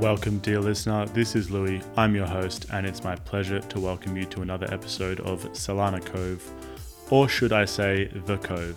[0.00, 1.06] Welcome, dear listener.
[1.06, 1.80] This is Louis.
[1.96, 6.04] I'm your host, and it's my pleasure to welcome you to another episode of Solana
[6.04, 6.42] Cove,
[7.10, 8.76] or should I say, The Cove.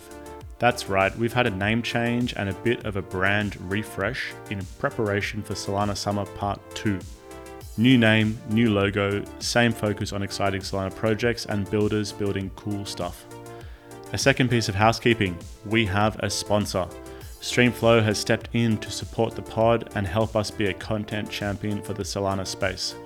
[0.60, 4.64] That's right, we've had a name change and a bit of a brand refresh in
[4.78, 7.00] preparation for Solana Summer Part 2.
[7.78, 13.24] New name, new logo, same focus on exciting Solana projects and builders building cool stuff.
[14.12, 16.86] A second piece of housekeeping we have a sponsor.
[17.40, 21.80] Streamflow has stepped in to support the pod and help us be a content champion
[21.80, 22.96] for the Solana space.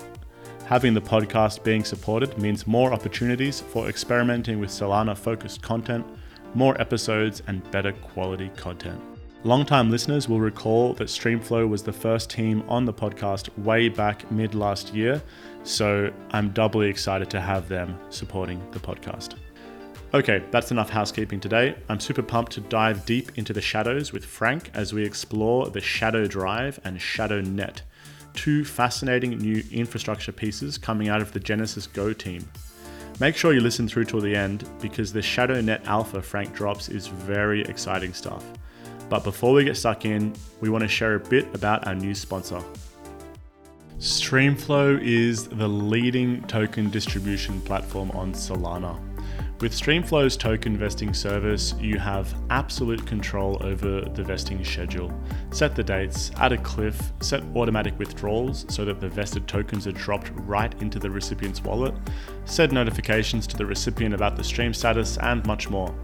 [0.65, 6.07] Having the podcast being supported means more opportunities for experimenting with Solana focused content,
[6.55, 9.01] more episodes, and better quality content.
[9.45, 14.31] Longtime listeners will recall that Streamflow was the first team on the podcast way back
[14.31, 15.21] mid last year,
[15.65, 19.35] so I'm doubly excited to have them supporting the podcast.
[20.15, 21.75] Okay, that's enough housekeeping today.
[21.89, 25.81] I'm super pumped to dive deep into the shadows with Frank as we explore the
[25.81, 27.81] Shadow Drive and Shadow Net,
[28.35, 32.47] two fascinating new infrastructure pieces coming out of the GenesysGo team.
[33.21, 36.91] Make sure you listen through till the end because the Shadow Net Alpha Frank drops
[36.91, 38.45] is very exciting stuff.
[39.09, 42.15] But before we get stuck in, we want to share a bit about our new
[42.15, 42.63] sponsor.
[43.99, 49.12] Streamflow is the leading token distribution platform on Solana.
[49.63, 55.17] With Streamflow's token vesting service, you have absolute control over the vesting schedule.
[55.53, 59.93] Set the dates, add a cliff, set automatic withdrawals so that the vested tokens are
[59.93, 61.95] dropped right into the recipient's wallet,
[62.45, 65.95] set notifications to the recipient about the stream status, and much more.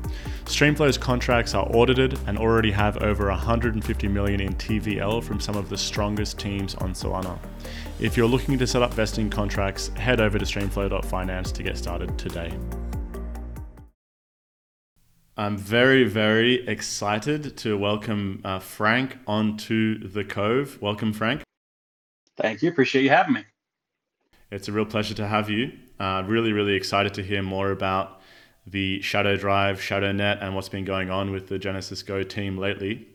[0.45, 5.69] Streamflow's contracts are audited and already have over 150 million in TVL from some of
[5.69, 7.37] the strongest teams on Solana.
[7.99, 12.17] If you're looking to set up vesting contracts, head over to streamflow.finance to get started
[12.17, 12.57] today.
[15.39, 20.83] I'm very, very excited to welcome uh, Frank onto the Cove.
[20.83, 21.45] Welcome, Frank.
[22.37, 22.69] Thank you.
[22.69, 23.45] Appreciate you having me.
[24.51, 25.71] It's a real pleasure to have you.
[26.01, 28.21] Uh, really, really excited to hear more about
[28.67, 33.07] the Shadow Drive, Shadow Net, and what's been going on with the GenesysGo team lately.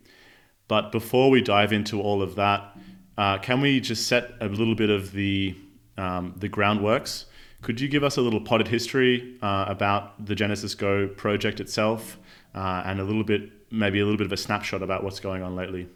[0.69, 2.77] But before we dive into all of that,
[3.17, 5.57] uh, can we just set a little bit of the
[5.97, 7.25] um, the groundworks
[7.63, 12.19] could you give us a little potted history uh, about the GenesysGo project itself
[12.53, 15.41] uh, and a little bit, maybe a little bit of a snapshot about what's going
[15.41, 15.87] on lately?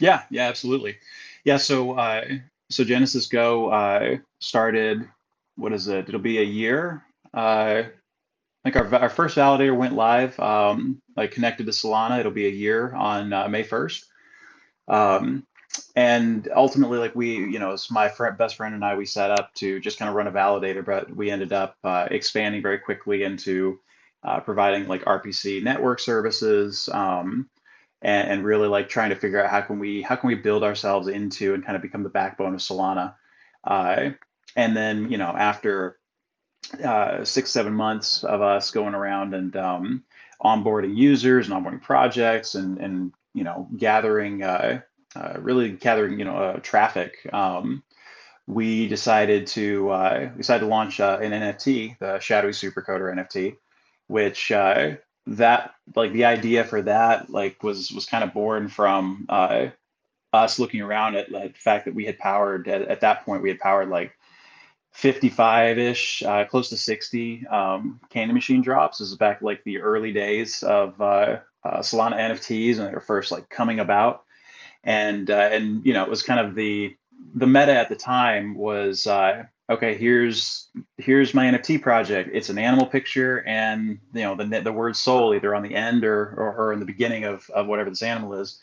[0.00, 0.96] Yeah, yeah, absolutely.
[1.44, 2.24] Yeah, so uh,
[2.70, 5.08] so GenesysGo uh, started.
[5.56, 6.08] What is it?
[6.08, 7.04] It'll be a year.
[7.32, 7.84] Uh,
[8.64, 12.18] I think our our first validator went live, um, like connected to Solana.
[12.18, 14.06] It'll be a year on uh, May first.
[14.88, 15.46] Um,
[15.94, 19.52] and ultimately like we you know my friend, best friend and i we set up
[19.54, 23.22] to just kind of run a validator but we ended up uh, expanding very quickly
[23.22, 23.78] into
[24.22, 27.48] uh, providing like rpc network services um,
[28.02, 30.62] and, and, really like trying to figure out how can we how can we build
[30.62, 33.14] ourselves into and kind of become the backbone of solana.
[33.64, 34.10] Uh,
[34.54, 35.98] and then you know after
[36.84, 40.04] uh, six seven months of us going around and um,
[40.42, 44.80] onboarding users and onboarding projects and and you know gathering uh,
[45.38, 47.82] really gathering, you know, uh, traffic, um,
[48.46, 53.56] we decided to uh, decided to launch uh, an NFT, the Shadowy Supercoder NFT,
[54.06, 59.26] which uh, that like the idea for that like was was kind of born from
[59.28, 59.66] uh,
[60.32, 63.48] us looking around at the fact that we had powered at, at that point we
[63.48, 64.12] had powered like
[64.96, 68.98] 55-ish, uh, close to 60 um, candy machine drops.
[68.98, 73.00] This is back like the early days of uh, uh, Solana NFTs and they were
[73.00, 74.24] first like coming about
[74.86, 76.96] and uh, and you know it was kind of the
[77.34, 82.30] the meta at the time was uh, okay here's here's my nft project.
[82.32, 86.04] It's an animal picture and you know the the word soul either on the end
[86.04, 88.58] or or, or in the beginning of, of whatever this animal is.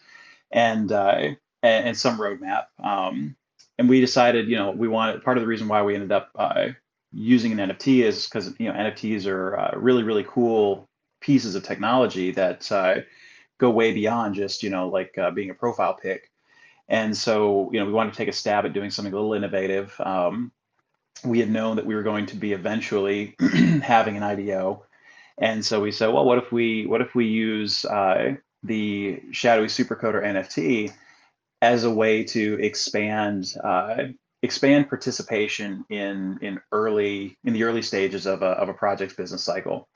[0.51, 2.65] And uh, and, and some roadmap.
[2.83, 3.35] Um,
[3.79, 6.29] and we decided you know we wanted part of the reason why we ended up
[6.35, 6.67] uh,
[7.11, 10.87] using an nft is because you know nfts are uh, really really cool
[11.21, 12.95] pieces of technology that uh,
[13.63, 16.29] go way beyond just you know like uh, being a profile pic.
[16.89, 19.33] And so you know we wanted to take a stab at doing something a little
[19.33, 19.93] innovative.
[19.99, 20.51] Um,
[21.23, 23.35] we had known that we were going to be eventually
[23.81, 24.85] having an ido
[25.37, 29.67] and so we said well what if we what if we use uh, the shadowy
[29.67, 30.91] supercoder nft
[31.61, 34.03] as a way to expand uh,
[34.41, 39.43] expand participation in in early in the early stages of a, of a project's business
[39.43, 39.87] cycle?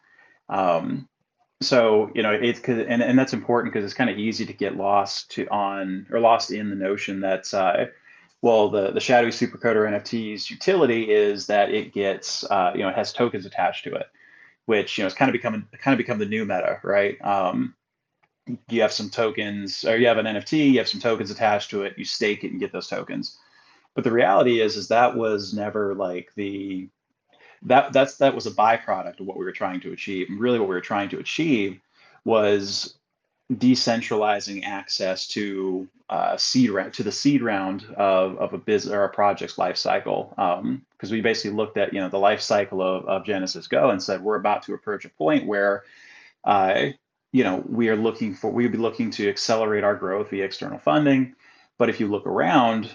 [0.50, 1.10] Um,
[1.62, 4.78] so you know it's and, and that's important because it's kind of easy to get
[4.78, 7.86] lost to on or lost in the notion that uh,
[8.42, 12.96] well the the shadowy supercoder nft's utility is that it gets uh, you know it
[12.96, 14.08] has tokens attached to it
[14.66, 17.20] which you know it's kind of becoming kind of become the new meta right?
[17.24, 17.74] Um,
[18.70, 21.84] you have some tokens or you have an nft you have some tokens attached to
[21.84, 23.38] it you stake it and get those tokens.
[23.96, 26.88] But the reality is is that was never like the
[27.64, 30.30] that that's that was a byproduct of what we were trying to achieve.
[30.30, 31.80] And really, what we were trying to achieve
[32.26, 32.98] was
[33.52, 39.04] decentralizing access to uh, seed round to the seed round of, of a business or
[39.04, 40.34] a project's life cycle.
[40.36, 44.02] Because um, we basically looked at you know the life cycle of, of GenesysGo and
[44.02, 45.84] said we're about to approach a point where
[46.44, 46.88] uh,
[47.32, 50.80] you know we are looking for we'd be looking to accelerate our growth via external
[50.80, 51.36] funding.
[51.78, 52.90] But if you look around,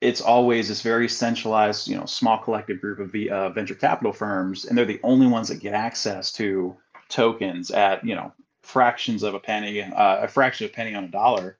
[0.00, 4.64] it's always this very centralized, you know, small collective group of uh, venture capital firms,
[4.64, 6.76] and they're the only ones that get access to
[7.08, 8.32] tokens at you know
[8.62, 11.58] fractions of a penny, uh, a fraction of a penny on a dollar.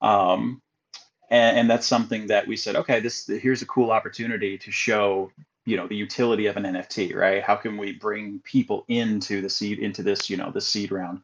[0.00, 0.62] Um,
[1.30, 5.30] and, and, that's something that we said, okay, this here's a cool opportunity to show
[5.66, 7.42] you know the utility of an NFT, right?
[7.42, 11.22] How can we bring people into the seed into this you know the seed round?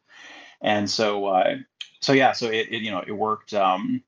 [0.61, 1.55] And so uh,
[2.01, 3.53] so yeah, so it, it you know it worked.
[3.53, 4.03] Um,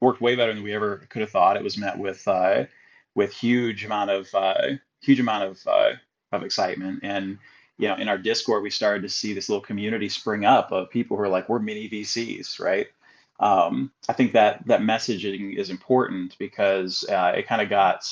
[0.00, 1.56] worked way better than we ever could have thought.
[1.56, 2.64] It was met with uh,
[3.14, 4.68] with huge amount of uh,
[5.00, 5.92] huge amount of uh,
[6.32, 7.00] of excitement.
[7.02, 7.38] And
[7.78, 10.90] you know in our discord we started to see this little community spring up of
[10.90, 12.88] people who are like we're mini vcs right?
[13.40, 18.04] Um, i think that that messaging is important because uh, it kind of got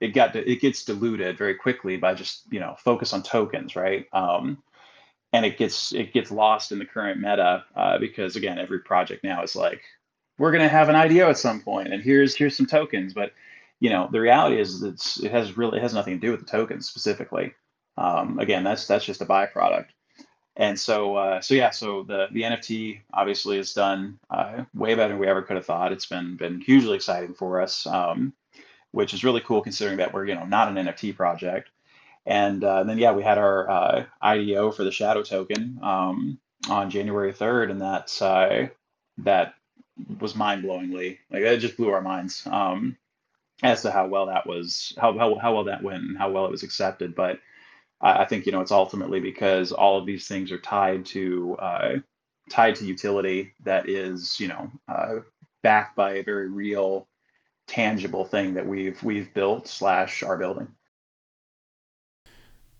[0.00, 4.06] it got it gets diluted very quickly by just you know focus on tokens right?
[4.12, 4.62] Um,
[5.32, 9.24] and it gets it gets lost in the current meta uh, because again every project
[9.24, 9.82] now is like
[10.38, 13.14] we're going to have an IDO at some point, and here's here's some tokens.
[13.14, 13.32] But
[13.80, 16.40] you know, the reality is it's it has really it has nothing to do with
[16.40, 17.54] the tokens specifically.
[17.96, 19.86] Um, again, that's that's just a byproduct.
[20.56, 25.08] And so uh, so yeah, so the the NFT obviously has done uh, way better
[25.10, 25.92] than we ever could have thought.
[25.92, 28.32] It's been been hugely exciting for us, um,
[28.92, 31.70] which is really cool considering that we're you know not an NFT project.
[32.26, 36.38] And, uh, then yeah, we had our uh, IDO for the Shadow token um,
[36.68, 38.68] on January 3rd, and that's uh,
[39.18, 39.54] that
[40.18, 42.96] was mind blowingly like it just blew our minds um,
[43.62, 46.44] as to how well that was how, how how well that went and how well
[46.44, 47.14] it was accepted.
[47.14, 47.40] But
[48.00, 51.56] I, I think you know it's ultimately because all of these things are tied to
[51.58, 51.92] uh,
[52.50, 55.16] tied to utility that is you know uh,
[55.62, 57.08] backed by a very real
[57.66, 60.68] tangible thing that we've we've built slash are building.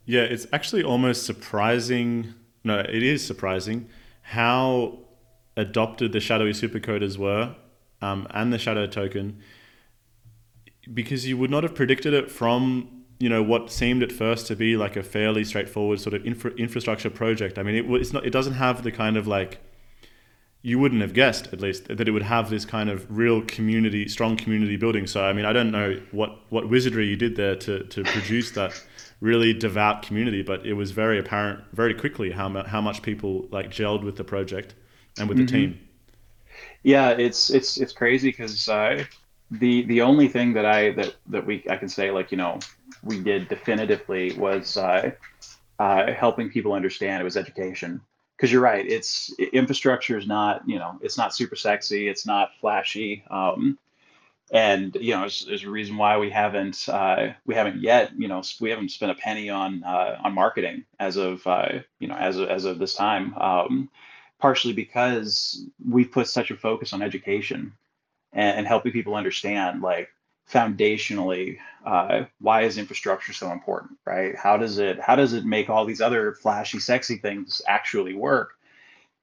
[0.05, 2.35] Yeah, it's actually almost surprising.
[2.63, 3.89] No, it is surprising
[4.23, 4.99] how
[5.57, 7.55] adopted the shadowy supercoders were
[8.03, 9.41] um, and the shadow token
[10.93, 14.57] because you would not have predicted it from you know what seemed at first to
[14.57, 17.59] be like a fairly straightforward sort of infra- infrastructure project.
[17.59, 18.27] I mean, it, it's not.
[18.27, 19.61] It doesn't have the kind of like
[20.63, 24.09] you wouldn't have guessed at least that it would have this kind of real community,
[24.09, 25.07] strong community building.
[25.07, 28.51] So I mean, I don't know what what wizardry you did there to to produce
[28.53, 28.83] that
[29.21, 33.71] really devout community, but it was very apparent very quickly how how much people like
[33.71, 34.75] gelled with the project
[35.19, 35.47] and with mm-hmm.
[35.47, 35.81] the team.
[36.83, 39.05] Yeah, it's it's it's crazy because uh,
[39.51, 42.59] the the only thing that I that that we I can say like you know
[43.03, 45.13] we did definitively was uh,
[45.79, 48.01] uh, helping people understand it was education
[48.37, 52.51] because you're right it's infrastructure is not you know it's not super sexy it's not
[52.61, 53.79] flashy um,
[54.53, 58.29] and you know there's, there's, a reason why we haven't uh, we haven't yet you
[58.29, 61.69] know we haven't spent a penny on uh, on marketing as of uh,
[61.99, 63.89] you know as of, as of this time um,
[64.39, 67.73] partially because we've put such a focus on education
[68.33, 70.09] and, and helping people understand like
[70.51, 74.37] foundationally uh, why is infrastructure so important right?
[74.37, 78.55] How does it how does it make all these other flashy sexy things actually work?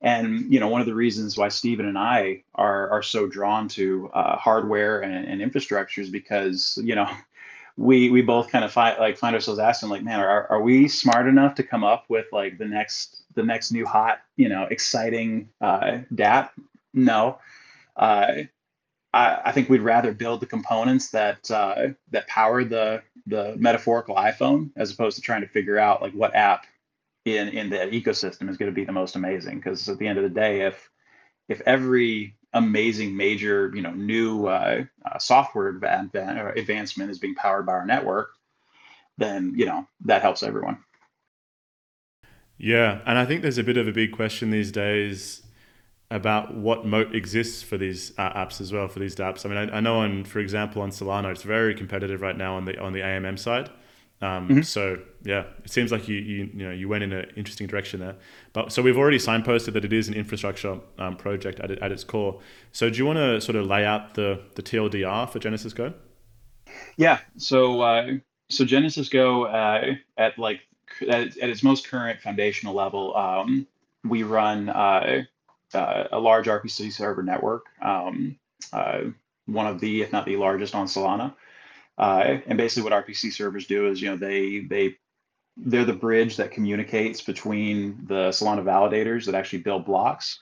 [0.01, 3.67] And you know one of the reasons why Stephen and I are are so drawn
[3.69, 7.07] to uh, hardware and, and infrastructure is because you know
[7.77, 10.87] we we both kind of find like find ourselves asking like man are, are we
[10.87, 14.63] smart enough to come up with like the next the next new hot you know
[14.69, 16.49] exciting uh, DApp
[16.93, 17.39] no.
[17.95, 18.43] Uh,
[19.13, 24.15] I, I think we'd rather build the components that uh, that power the the metaphorical
[24.15, 26.65] iPhone as opposed to trying to figure out like what app
[27.25, 29.57] in in the ecosystem is going to be the most amazing.
[29.57, 30.89] Because at the end of the day if
[31.49, 37.71] if every amazing major you know new uh, uh, software advancement is being powered by
[37.71, 38.31] our network
[39.17, 40.77] then you know that helps everyone
[42.61, 45.41] yeah and i think there's a bit of a big question these days
[46.09, 49.57] about what moat exists for these uh, apps as well for these dapps i mean
[49.57, 52.79] I, I, know on for example on solana it's very competitive right now on the
[52.79, 53.69] on the amm side
[54.21, 54.61] um, mm-hmm.
[54.61, 57.99] So yeah, it seems like you, you you know you went in an interesting direction
[57.99, 58.15] there.
[58.53, 62.03] But so we've already signposted that it is an infrastructure um, project at, at its
[62.03, 62.39] core.
[62.71, 65.93] So do you want to sort of lay out the the TLDR for GenesysGo?
[66.97, 67.19] Yeah.
[67.37, 68.11] So uh,
[68.49, 70.59] so GenesysGo uh, at like
[71.03, 73.67] at, at, its most current foundational level, um,
[74.03, 75.23] we run uh,
[75.73, 77.65] uh a large RPC server network.
[77.81, 78.37] Um,
[78.73, 79.01] uh,
[79.45, 81.33] one of the, if not the largest on Solana.
[81.97, 84.95] Uh, and basically, what RPC servers do is, you know, they they
[85.57, 90.39] they're the bridge that communicates between the Solana validators that actually build blocks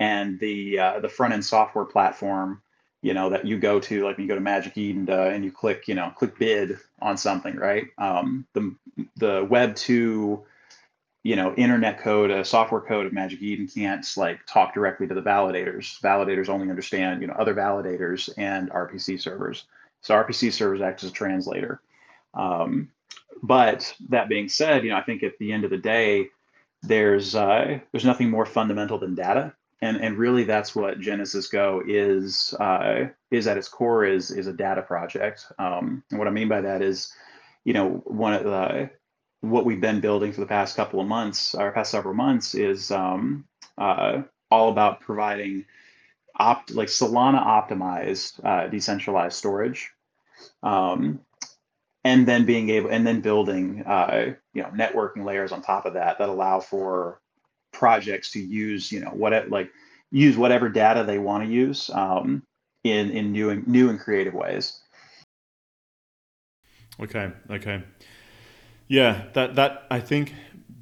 [0.00, 2.60] and the uh, the front end software platform
[3.02, 5.44] you know that you go to like when you go to magic eden uh, and
[5.44, 7.86] you click you know click bid on something right?
[7.98, 8.74] Um, the
[9.16, 10.44] the web 2
[11.24, 15.14] you know internet code a software code of magic eden can't like talk directly to
[15.14, 16.00] the validators.
[16.00, 19.64] Validators only understand you know other validators and rpc servers.
[20.00, 21.80] So rpc servers act as a translator.
[22.34, 22.90] Um,
[23.42, 26.28] but that being said you know i think at the end of the day
[26.82, 32.54] there's uh, there's nothing more fundamental than data and and really that's what GenesysGo is
[32.54, 35.46] uh, is at its core is is a data project.
[35.58, 37.12] Um, and what I mean by that is,
[37.64, 38.90] you know, one of the
[39.40, 42.90] what we've been building for the past couple of months, or past several months, is
[42.90, 43.44] um,
[43.76, 45.64] uh, all about providing
[46.36, 49.90] opt like Solana optimized uh, decentralized storage.
[50.62, 51.20] Um,
[52.04, 55.94] and then being able and then building uh, you know networking layers on top of
[55.94, 57.20] that that allow for
[57.72, 59.70] projects to use you know what like
[60.10, 62.42] use whatever data they want to use um,
[62.84, 64.80] in in new and new and creative ways.
[67.00, 67.82] Okay okay.
[68.88, 70.34] Yeah that that i think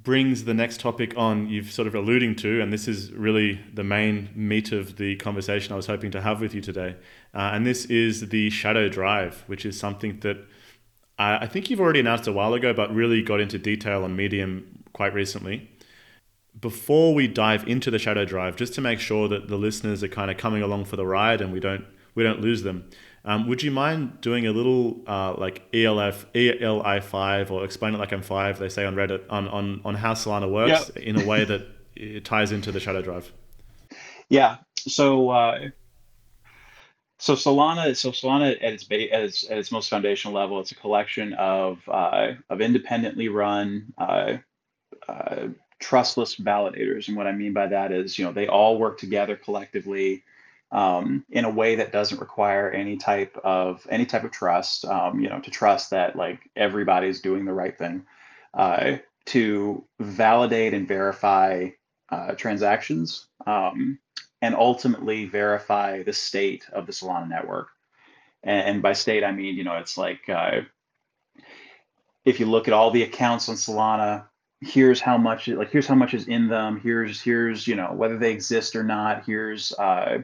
[0.03, 3.83] brings the next topic on you've sort of alluding to and this is really the
[3.83, 6.95] main meat of the conversation i was hoping to have with you today.
[7.35, 10.37] Uh, and this is the shadow drive which is something that
[11.19, 14.15] I, I think you've already announced a while ago but really got into detail on
[14.15, 15.69] medium quite recently
[16.61, 20.09] before we dive into the shadow drive, just to make sure that the listeners are
[20.09, 21.85] kind of coming along for the ride and we don't
[22.15, 22.89] we don't lose them,
[23.25, 27.99] um, would you mind doing a little uh, like ELF ELI five or explain it
[27.99, 28.59] like I'm five?
[28.59, 31.05] They say on Reddit on on on how Solana works yep.
[31.05, 33.33] in a way that it ties into the shadow drive.
[34.29, 34.59] Yeah.
[34.77, 35.31] So.
[35.31, 35.59] Uh,
[37.19, 40.73] so Solana, so Solana at its base, at its, at its most foundational level, it's
[40.73, 44.35] a collection of uh, of independently run uh,
[45.09, 45.49] uh,
[45.79, 47.09] trustless validators.
[47.09, 50.25] And what I mean by that is, you know, they all work together collectively
[50.73, 54.85] um, in a way that doesn't require any type of any type of trust.
[54.85, 58.05] Um, you know, to trust that like everybody's doing the right thing.
[58.55, 61.69] Uh, to validate and verify
[62.11, 63.99] uh, transactions um,
[64.41, 67.69] and ultimately verify the state of the Solana network.
[68.43, 70.61] And, and by state, I mean, you know, it's like uh,
[72.25, 74.27] if you look at all the accounts on Solana,
[74.61, 78.17] here's how much like here's how much is in them here's here's you know whether
[78.17, 80.19] they exist or not here's uh,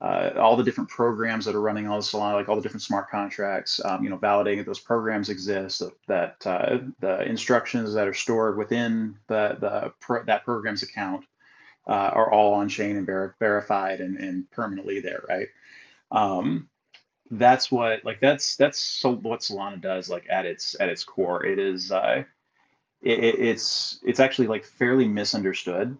[0.00, 3.08] uh, all the different programs that are running on Solana, like all the different smart
[3.08, 8.12] contracts, um, you know, validating that those programs exist, that uh, the instructions that are
[8.12, 11.24] stored within the the pro- that program's account
[11.86, 15.48] uh, are all on chain and ver- verified and, and permanently there, right?
[16.10, 16.68] Um,
[17.30, 21.46] that's what like that's that's so what Solana does like at its at its core.
[21.46, 22.24] It is uh,
[23.04, 25.96] it, it's it's actually like fairly misunderstood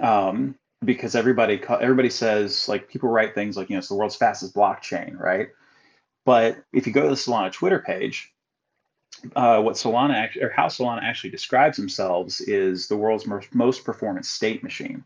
[0.00, 4.16] um, because everybody everybody says like people write things like you know it's the world's
[4.16, 5.48] fastest blockchain, right?
[6.26, 8.32] But if you go to the Solana Twitter page,
[9.34, 13.84] uh, what Solana actually, or how Solana actually describes themselves is the world's most, most
[13.84, 15.04] performant state machine,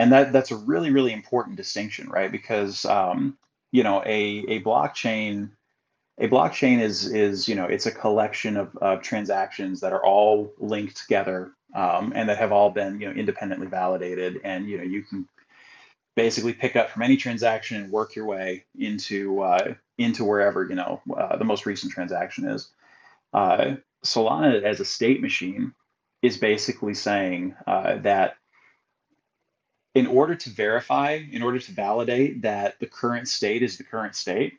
[0.00, 2.32] and that that's a really really important distinction, right?
[2.32, 3.38] Because um,
[3.70, 5.50] you know a a blockchain
[6.18, 10.52] a blockchain is is you know it's a collection of, of transactions that are all
[10.58, 14.40] linked together um, and that have all been you know independently validated.
[14.44, 15.28] And you know you can
[16.14, 20.74] basically pick up from any transaction and work your way into uh, into wherever you
[20.74, 22.70] know uh, the most recent transaction is.
[23.32, 25.72] Uh, solana as a state machine
[26.22, 28.36] is basically saying uh, that
[29.94, 34.14] in order to verify in order to validate that the current state is the current
[34.14, 34.58] state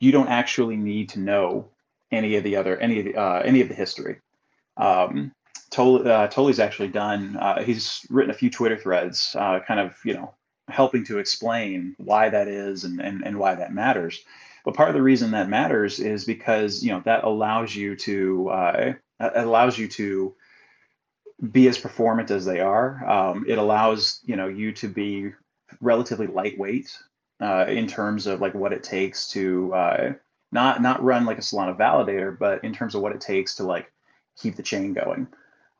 [0.00, 1.68] you don't actually need to know
[2.12, 4.20] any of the other any of the uh, any of the history.
[4.76, 5.32] Um,
[5.70, 7.36] Tol, uh, Toly's actually done.
[7.36, 10.34] Uh, he's written a few Twitter threads, uh, kind of you know
[10.68, 14.22] helping to explain why that is and, and and why that matters.
[14.64, 18.48] But part of the reason that matters is because you know that allows you to
[18.48, 20.34] uh, allows you to
[21.50, 23.08] be as performant as they are.
[23.08, 25.32] Um, it allows you know you to be
[25.80, 26.96] relatively lightweight
[27.40, 30.12] uh, in terms of like what it takes to uh,
[30.52, 33.64] not not run like a Solana validator, but in terms of what it takes to
[33.64, 33.90] like
[34.38, 35.28] keep the chain going.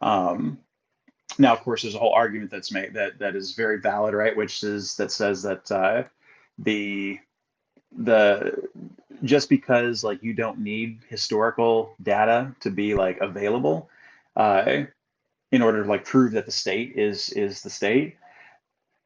[0.00, 0.58] Um,
[1.38, 4.36] now, of course, there's a whole argument that's made that that is very valid, right?
[4.36, 6.04] Which is that says that uh,
[6.58, 7.18] the
[7.96, 8.68] the
[9.24, 13.88] just because like you don't need historical data to be like available
[14.36, 14.84] uh,
[15.52, 18.16] in order to like prove that the state is is the state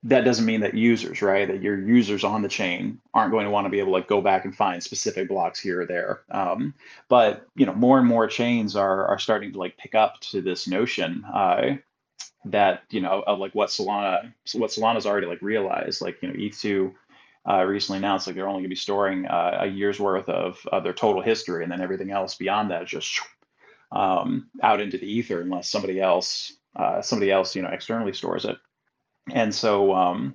[0.03, 3.51] that doesn't mean that users, right, that your users on the chain aren't going to
[3.51, 6.23] want to be able to go back and find specific blocks here or there.
[6.31, 6.75] Um,
[7.09, 10.41] but you know, more and more chains are are starting to like pick up to
[10.41, 11.77] this notion uh,
[12.47, 16.01] that you know of like what Solana what Solana's already like realized.
[16.01, 16.95] Like you know, ETH2
[17.49, 20.67] uh, recently announced like they're only going to be storing uh, a year's worth of,
[20.73, 23.21] of their total history, and then everything else beyond that is just
[23.93, 28.47] um, out into the ether unless somebody else uh, somebody else you know externally stores
[28.47, 28.57] it
[29.33, 30.35] and so um,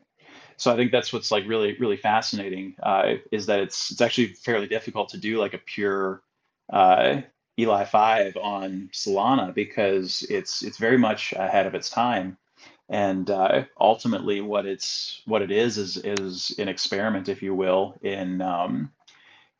[0.57, 4.27] so I think that's what's like really really fascinating uh, is that it's it's actually
[4.27, 6.21] fairly difficult to do like a pure
[6.71, 7.21] uh,
[7.59, 12.37] Eli five on Solana because it's it's very much ahead of its time,
[12.89, 17.95] and uh, ultimately what it's what it is is is an experiment, if you will,
[18.01, 18.91] in um,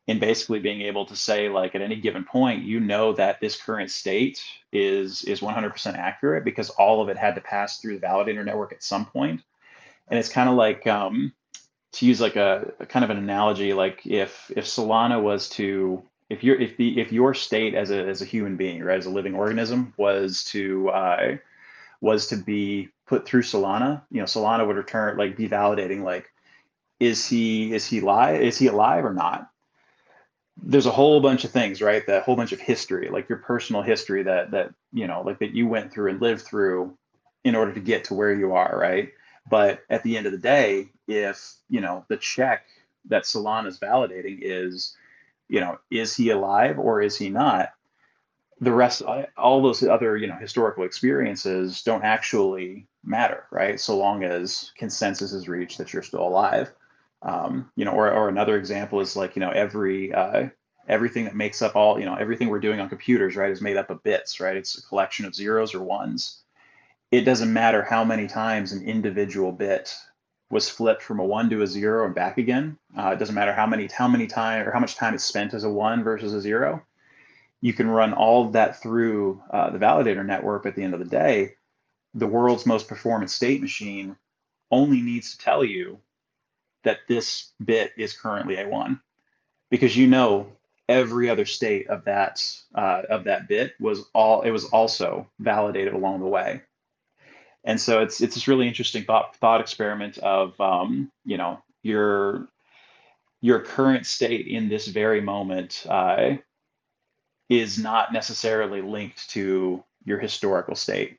[0.06, 3.60] in basically being able to say like at any given point you know that this
[3.60, 8.06] current state is is 100% accurate because all of it had to pass through the
[8.06, 9.42] validator network at some point.
[10.08, 11.32] And it's kind of like um,
[11.92, 16.02] to use like a, a, kind of an analogy like if if solana was to
[16.28, 19.06] if you're if the if your state as a as a human being right as
[19.06, 21.36] a living organism was to uh,
[22.00, 26.30] was to be put through solana you know solana would return like be validating like
[27.00, 29.50] is he is he live is he alive or not
[30.62, 32.06] there's a whole bunch of things, right?
[32.06, 35.54] That whole bunch of history, like your personal history that that you know, like that
[35.54, 36.96] you went through and lived through
[37.44, 39.12] in order to get to where you are, right?
[39.48, 42.64] But at the end of the day, if you know the check
[43.08, 44.96] that Solana is validating is,
[45.48, 47.72] you know, is he alive or is he not?
[48.60, 49.02] The rest,
[49.36, 53.78] all those other you know historical experiences don't actually matter, right?
[53.78, 56.72] So long as consensus is reached that you're still alive.
[57.22, 60.48] Um, you know, or, or another example is like, you know, every uh,
[60.88, 63.76] everything that makes up all, you know, everything we're doing on computers, right, is made
[63.76, 64.56] up of bits, right?
[64.56, 66.42] It's a collection of zeros or ones.
[67.10, 69.94] It doesn't matter how many times an individual bit
[70.50, 72.78] was flipped from a one to a zero and back again.
[72.96, 75.54] Uh, it doesn't matter how many how many time or how much time it's spent
[75.54, 76.84] as a one versus a zero.
[77.60, 80.66] You can run all of that through uh, the validator network.
[80.66, 81.54] At the end of the day,
[82.14, 84.16] the world's most performant state machine
[84.70, 85.98] only needs to tell you
[86.86, 89.00] that this bit is currently a one.
[89.70, 90.52] Because you know
[90.88, 92.42] every other state of that
[92.74, 96.62] uh, of that bit was all it was also validated along the way.
[97.64, 102.48] And so it's it's this really interesting thought thought experiment of um, you know your
[103.40, 106.36] your current state in this very moment uh,
[107.48, 111.18] is not necessarily linked to your historical state.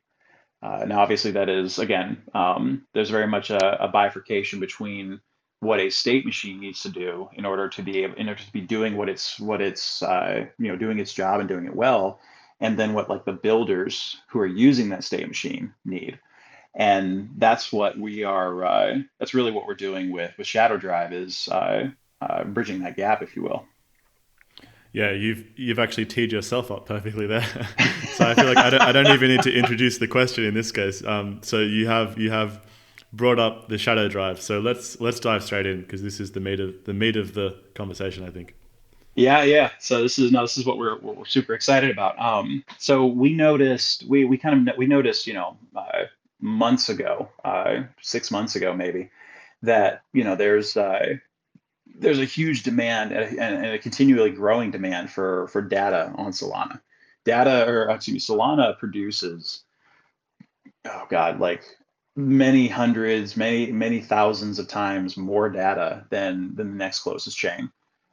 [0.62, 5.20] Uh, now obviously that is again um, there's very much a, a bifurcation between
[5.60, 8.52] what a state machine needs to do in order to be able in order to
[8.52, 11.74] be doing what it's what it's uh, you know doing its job and doing it
[11.74, 12.20] well
[12.60, 16.18] and then what like the builders who are using that state machine need
[16.74, 21.12] and that's what we are uh, that's really what we're doing with with shadow drive
[21.12, 21.88] is uh,
[22.20, 23.66] uh bridging that gap if you will
[24.92, 27.42] yeah, you've you've actually teed yourself up perfectly there.
[28.14, 30.54] so I feel like I don't, I don't even need to introduce the question in
[30.54, 31.04] this case.
[31.04, 32.66] Um, so you have you have
[33.12, 34.40] brought up the shadow drive.
[34.40, 37.34] So let's let's dive straight in because this is the meat of the meat of
[37.34, 38.54] the conversation, I think.
[39.14, 39.70] Yeah, yeah.
[39.80, 42.18] So this is no, this is what we're we're super excited about.
[42.20, 46.04] Um, so we noticed we we kind of we noticed you know uh,
[46.40, 49.10] months ago, uh, six months ago maybe,
[49.62, 51.16] that you know there's uh,
[51.96, 56.30] there's a huge demand and a, and a continually growing demand for for data on
[56.30, 56.80] Solana.
[57.24, 59.64] Data or excuse me, Solana produces
[60.84, 61.64] oh god like
[62.18, 67.70] many hundreds, many many thousands of times more data than than the next closest chain.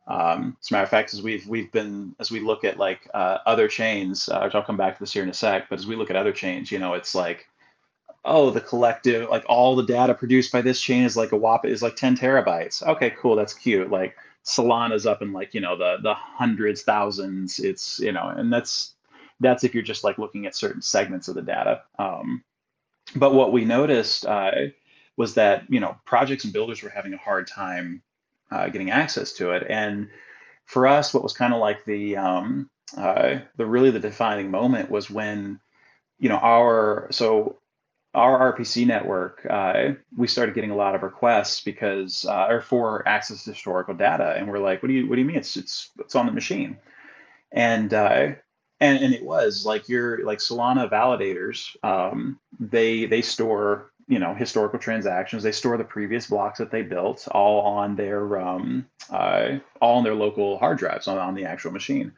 [0.08, 3.10] Um, as a matter of fact, as we've we've been as we look at like
[3.15, 5.80] uh, other chains, uh, which I'll come back to this here in a sec, but
[5.80, 7.48] as we look at other chains, you know, it's like,
[8.24, 11.65] oh, the collective, like all the data produced by this chain is like a whop
[11.65, 12.86] is like 10 terabytes.
[12.86, 13.89] Okay, cool, that's cute.
[13.89, 14.15] Like
[14.46, 17.58] Solana's up in like you know the the hundreds, thousands.
[17.58, 18.94] It's you know, and that's
[19.39, 21.82] that's if you're just like looking at certain segments of the data.
[21.98, 22.44] Um,
[23.15, 24.52] but what we noticed uh,
[25.18, 28.02] was that you know projects and builders were having a hard time
[28.52, 30.10] uh, getting access to it, and
[30.65, 34.89] for us, what was kind of like the um, uh, the really the defining moment
[34.89, 35.60] was when
[36.20, 37.58] you know our so
[38.15, 43.06] our RPC network, uh, we started getting a lot of requests because, uh, or for
[43.06, 45.36] access to historical data, and we're like, "What do you, what do you mean?
[45.36, 46.78] It's it's it's on the machine,"
[47.52, 48.28] and uh,
[48.86, 54.34] and and it was like your like Solana validators, um, they they store you know
[54.34, 55.43] historical transactions.
[55.43, 60.04] They store the previous blocks that they built all on their um, uh, all on
[60.04, 62.13] their local hard drives on, on the actual machine.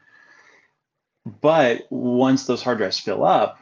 [1.40, 3.58] But once those hard drives fill up,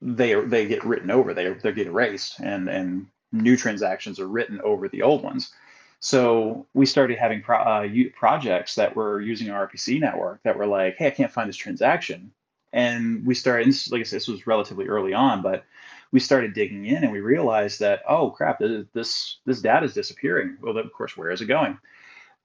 [0.00, 1.34] they they get written over.
[1.34, 5.52] They they get erased, and and new transactions are written over the old ones.
[6.00, 10.66] So we started having pro- uh, projects that were using our RPC network that were
[10.66, 12.32] like, hey, I can't find this transaction.
[12.72, 15.64] And we started, and this, like I said, this was relatively early on, but
[16.10, 19.94] we started digging in and we realized that, oh crap, this this, this data is
[19.94, 20.56] disappearing.
[20.60, 21.78] Well, of course, where is it going?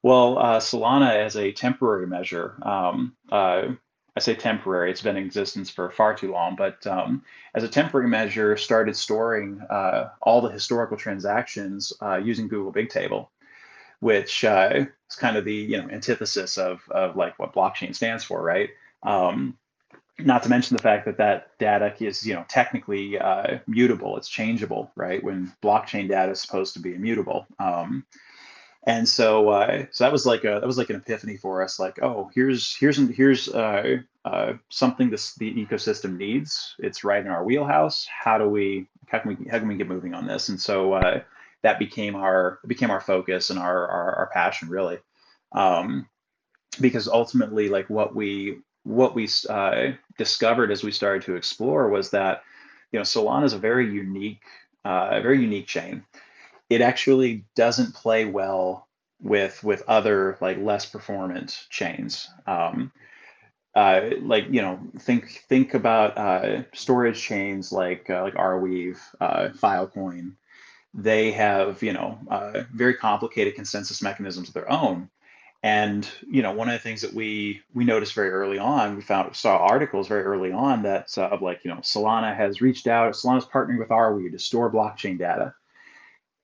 [0.04, 3.70] Well, uh, Solana as a temporary measure, um, uh,
[4.18, 7.68] I say temporary, it's been in existence for far too long, but um, as a
[7.68, 13.28] temporary measure, started storing uh, all the historical transactions uh, using Google Bigtable
[14.00, 18.24] which uh, is kind of the you know antithesis of of like what blockchain stands
[18.24, 18.70] for, right?
[19.04, 19.58] Um,
[20.20, 24.30] not to mention the fact that that data is you know technically uh, mutable, it's
[24.30, 25.24] changeable, right?
[25.24, 27.46] When blockchain data is supposed to be immutable.
[27.60, 28.06] Um,
[28.86, 31.80] and so uh, so that was like a that was like an epiphany for us
[31.80, 37.32] like oh here's here's here's uh, uh, something this the ecosystem needs it's right in
[37.32, 40.50] our wheelhouse how do we how can we how can we get moving on this
[40.50, 41.22] and so uh,
[41.66, 45.00] that became our became our focus and our our, our passion really.
[45.52, 46.08] Um,
[46.80, 52.12] because ultimately like what we what we uh, discovered as we started to explore was
[52.12, 52.44] that
[52.92, 54.44] you know solana is a very unique
[54.86, 56.04] uh, very unique chain.
[56.70, 58.88] It actually doesn't play well
[59.20, 62.30] with with other like less performant chains.
[62.46, 62.92] Um,
[63.74, 69.50] uh, like you know think think about uh, storage chains like uh, like arweave uh,
[69.58, 70.36] filecoin
[70.96, 75.10] they have you know uh, very complicated consensus mechanisms of their own.
[75.62, 79.02] And you know one of the things that we we noticed very early on we
[79.02, 82.88] found saw articles very early on that uh, of like you know solana has reached
[82.88, 85.54] out solana's partnering with arweave to store blockchain data.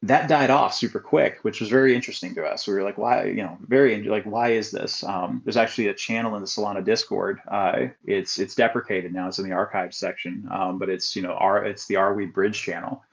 [0.03, 2.67] That died off super quick which was very interesting to us.
[2.67, 5.03] We were like why you know very like why is this?
[5.03, 9.37] Um, there's actually a channel in the solana discord uh, it's it's deprecated now it's
[9.37, 13.03] in the archives section um, but it's you know our it's the arweave bridge channel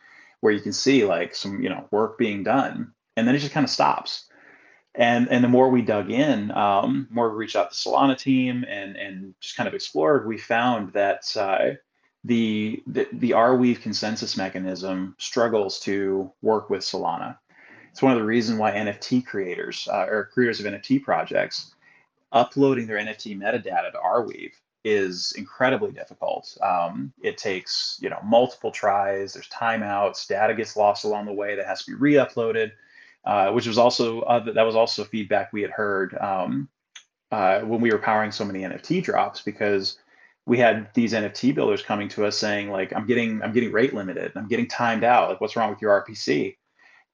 [0.41, 3.53] where you can see like some you know work being done and then it just
[3.53, 4.27] kind of stops.
[4.95, 8.65] And and the more we dug in um, more we reached out to solana team
[8.69, 11.71] and and just kind of explored we found that uh,
[12.25, 17.39] the, the the arweave consensus mechanism struggles to work with solana.
[17.91, 21.75] It's one of the reasons why nft creators uh, or creators of nft projects
[22.33, 24.53] uploading their nft metadata to arweave
[24.85, 26.57] is incredibly difficult.
[26.63, 29.35] Um, it takes you know multiple tries.
[29.35, 30.27] There's timeouts.
[30.27, 32.73] Data gets lost along the way that has to be re-uploaded,
[33.25, 36.69] uh, which was also uh, that was also feedback we had heard um,
[37.31, 39.99] uh, when we were powering so many NFT drops because
[40.47, 43.95] we had these NFT builders coming to us saying like I'm getting I'm getting rate
[43.95, 44.33] limited.
[44.37, 45.29] I'm getting timed out.
[45.29, 46.57] Like what's wrong with your RPC?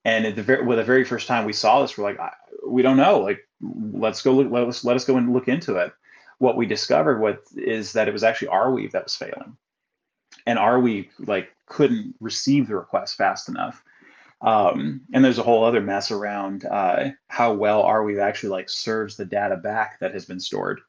[0.06, 2.20] And at the very, well, the very first time we saw this, we're like,
[2.68, 3.20] we don't know.
[3.20, 4.50] Like, let's go look.
[4.50, 5.94] Let us let us go and look into it
[6.38, 9.56] what we discovered is that it was actually Arweave that was failing,
[10.46, 13.82] and Arweave like couldn't receive the request fast enough.
[14.40, 19.16] Um, and there's a whole other mess around uh, how well Arweave actually like serves
[19.16, 20.80] the data back that has been stored.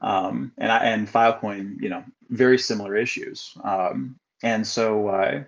[0.00, 3.56] Um, and I, and Filecoin, you know, very similar issues.
[3.62, 5.44] Um, and so uh,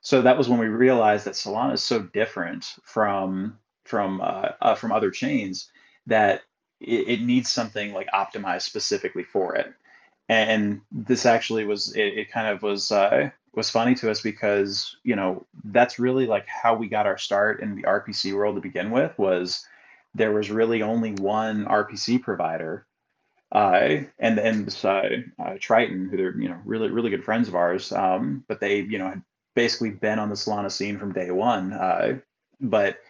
[0.00, 4.74] so that was when we realized that Solana is so different from from uh, uh,
[4.74, 5.70] from other chains
[6.06, 6.42] that
[6.82, 9.72] it, it needs something like optimized specifically for it.
[10.28, 14.96] And this actually was it, it kind of was uh, was funny to us because
[15.02, 18.60] you know that's really like how we got our start in the RPC world to
[18.60, 19.66] begin with was
[20.14, 22.86] there was really only one RPC provider
[23.52, 25.02] uh, and and uh,
[25.38, 28.80] uh, Triton, who they're you know really really good friends of ours, um, but they
[28.80, 29.22] you know had
[29.54, 31.72] basically been on the Solana scene from day one.
[31.74, 32.18] Uh,
[32.60, 33.00] but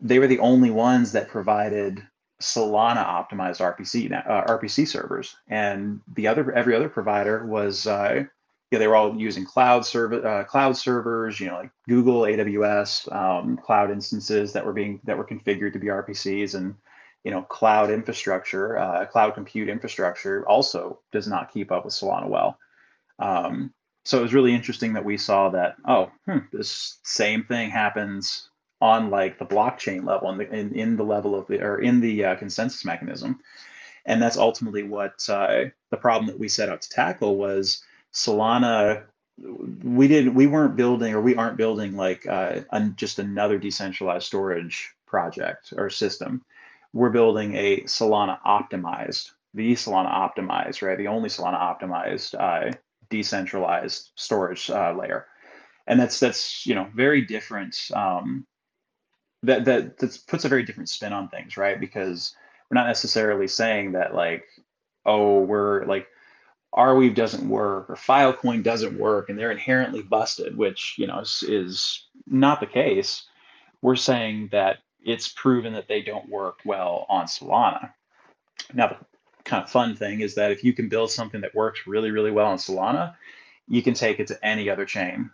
[0.00, 2.06] they were the only ones that provided
[2.40, 8.24] Solana optimized RPC uh, RPC servers, and the other every other provider was uh,
[8.70, 13.12] yeah they were all using cloud server uh, cloud servers, you know like Google AWS
[13.12, 16.76] um, cloud instances that were being that were configured to be RPCs, and
[17.24, 22.28] you know cloud infrastructure, uh, cloud compute infrastructure also does not keep up with Solana
[22.28, 22.56] well.
[23.18, 23.74] Um,
[24.04, 28.47] so it was really interesting that we saw that oh hmm, this same thing happens
[28.80, 32.00] on like the blockchain level and in, in, in, the level of the or in
[32.00, 33.40] the uh, consensus mechanism.
[34.06, 37.82] And that's ultimately what uh, the problem that we set out to tackle was
[38.14, 39.04] solana
[39.82, 44.26] we didn't we weren't building or we aren't building like uh, an, just another decentralized
[44.26, 46.44] storage project or system.
[46.92, 52.72] We're building a solana optimized the solana optimized right the only solana optimized uh,
[53.10, 55.26] decentralized storage uh, layer.
[55.86, 58.46] And that's that's you know very different um,
[59.42, 61.78] that that that puts a very different spin on things, right?
[61.78, 62.34] Because
[62.68, 64.44] we're not necessarily saying that like,
[65.06, 66.08] oh, we're like
[66.74, 71.42] Arweave doesn't work or Filecoin doesn't work and they're inherently busted, which you know is,
[71.46, 73.24] is not the case.
[73.80, 77.92] We're saying that it's proven that they don't work well on Solana.
[78.74, 78.96] Now, the
[79.44, 82.32] kind of fun thing is that if you can build something that works really, really
[82.32, 83.14] well on Solana,
[83.68, 85.30] you can take it to any other chain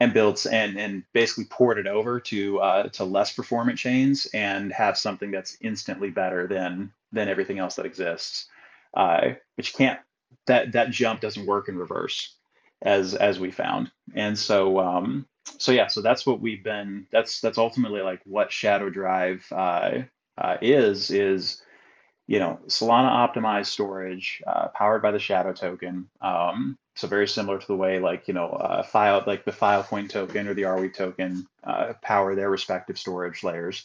[0.00, 4.72] and build and and basically port it over to uh, to less performant chains and
[4.72, 8.48] have something that's instantly better than than everything else that exists.
[8.94, 10.00] Uh, but you can't
[10.46, 12.36] that that jump doesn't work in reverse
[12.82, 13.90] as as we found.
[14.14, 15.26] And so um,
[15.58, 17.06] so yeah, so that's what we've been.
[17.12, 20.02] That's that's ultimately like what Shadow Drive uh,
[20.38, 21.62] uh, is is
[22.30, 26.08] you know Solana optimized storage uh, powered by the Shadow token.
[26.20, 30.08] Um, so very similar to the way like you know uh, file like the Filecoin
[30.08, 33.84] token or the Arweave token uh, power their respective storage layers.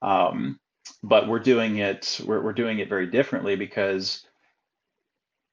[0.00, 0.58] Um,
[1.02, 4.24] but we're doing it we're, we're doing it very differently because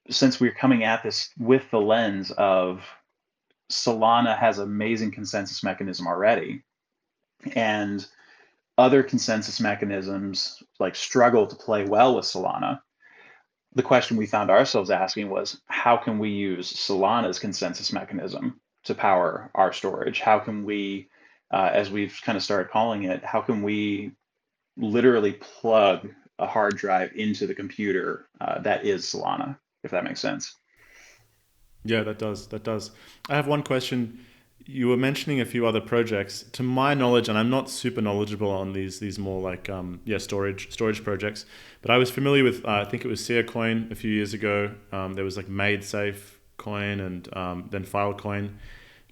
[0.09, 2.81] since we're coming at this with the lens of
[3.69, 6.63] Solana has amazing consensus mechanism already.
[7.55, 8.07] And
[8.77, 12.81] other consensus mechanisms like struggle to play well with Solana.
[13.73, 18.95] The question we found ourselves asking was how can we use Solana's consensus mechanism to
[18.95, 20.19] power our storage?
[20.19, 21.07] How can we,
[21.53, 24.11] uh, as we've kind of started calling it, how can we
[24.75, 30.19] literally plug a hard drive into the computer uh, that is Solana, if that makes
[30.19, 30.55] sense?
[31.83, 32.47] Yeah, that does.
[32.47, 32.91] That does.
[33.29, 34.25] I have one question.
[34.65, 36.43] You were mentioning a few other projects.
[36.53, 40.17] To my knowledge, and I'm not super knowledgeable on these these more like um, yeah
[40.17, 41.45] storage storage projects,
[41.81, 44.73] but I was familiar with uh, I think it was Coin a few years ago.
[44.91, 48.53] Um, there was like MaidSafe Coin and um, then Filecoin.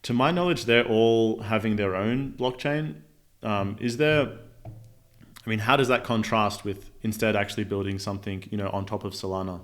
[0.04, 3.02] To my knowledge, they're all having their own blockchain.
[3.44, 4.38] Um, is there?
[4.66, 9.04] I mean, how does that contrast with instead actually building something you know on top
[9.04, 9.62] of Solana?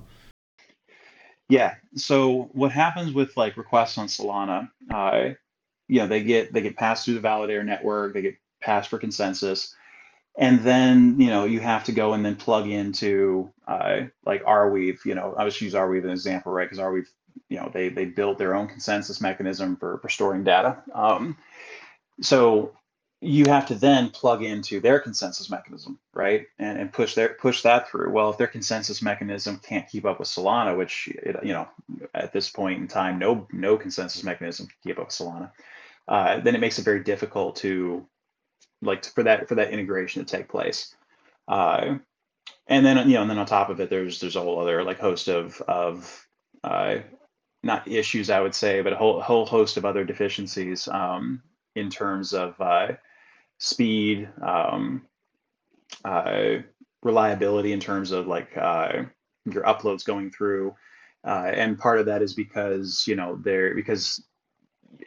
[1.47, 1.75] Yeah.
[1.95, 4.69] So what happens with like requests on Solana?
[4.93, 5.35] Uh,
[5.87, 8.13] you know, they get they get passed through the validator network.
[8.13, 9.73] They get passed for consensus,
[10.37, 15.05] and then you know you have to go and then plug into uh, like Arweave.
[15.05, 16.65] You know, I was use Arweave as an example, right?
[16.65, 17.07] Because Arweave,
[17.49, 20.81] you know, they they built their own consensus mechanism for for storing data.
[20.93, 21.37] Um,
[22.21, 22.75] so
[23.21, 26.45] you have to then plug into their consensus mechanism, right?
[26.59, 28.11] And, and push their push that through.
[28.11, 31.67] Well, if their consensus mechanism can't keep up with Solana, which it, you know
[32.13, 35.51] at this point in time, no no consensus mechanism can keep up with Solana,
[36.07, 38.05] uh, then it makes it very difficult to
[38.81, 40.93] like for that for that integration to take place.
[41.47, 41.97] Uh,
[42.67, 44.83] and then you know, and then on top of it, there's there's a whole other
[44.83, 46.27] like host of of
[46.63, 46.97] uh,
[47.63, 51.41] not issues I would say, but a whole whole host of other deficiencies um,
[51.75, 52.93] in terms of uh,
[53.57, 55.05] speed, um,
[56.03, 56.55] uh,
[57.03, 59.03] reliability in terms of like uh,
[59.45, 60.75] your uploads going through.
[61.25, 64.23] Uh, and part of that is because, you know, there, because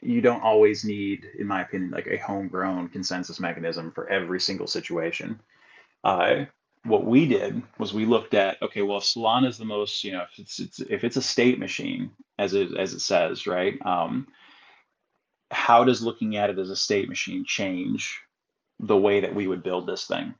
[0.02, 4.66] you don't always need, in my opinion, like a homegrown consensus mechanism for every single
[4.66, 5.40] situation.
[6.04, 6.44] Uh,
[6.84, 10.12] what we did was we looked at okay, well, if Solana is the most, you
[10.12, 13.74] know, if it's, it's if it's a state machine as it as it says, right?
[13.84, 14.28] Um,
[15.50, 18.20] how does looking at it as a state machine change
[18.80, 20.34] the way that we would build this thing.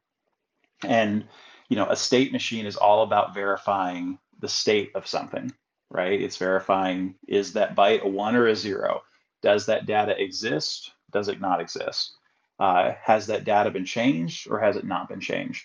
[0.85, 1.25] And
[1.69, 5.53] you know, a state machine is all about verifying the state of something,
[5.91, 6.21] right?
[6.21, 9.03] It's verifying is that byte a one or a zero?
[9.43, 10.93] Does that data exist?
[11.13, 12.15] Does it not exist?
[12.59, 15.65] Uh, has that data been changed or has it not been changed?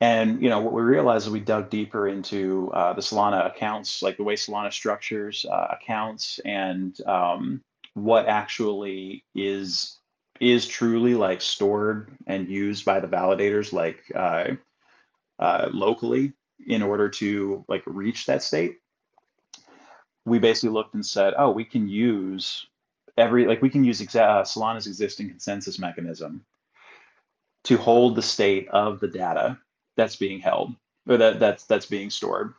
[0.00, 4.02] And you know what we realized as we dug deeper into uh, the Solana accounts,
[4.02, 7.62] like the way Solana structures uh, accounts, and um,
[7.94, 9.98] what actually is
[10.40, 14.50] is truly like stored and used by the validators like uh,
[15.38, 16.32] uh, locally
[16.66, 18.78] in order to like reach that state.
[20.24, 22.66] We basically looked and said oh we can use
[23.16, 26.44] every like we can use exa- uh, solana's existing consensus mechanism
[27.64, 29.58] to hold the state of the data
[29.96, 30.74] that's being held
[31.08, 32.54] or that that's that's being stored.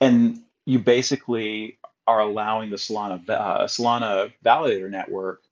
[0.00, 5.42] And you basically are allowing the solana uh, solana validator network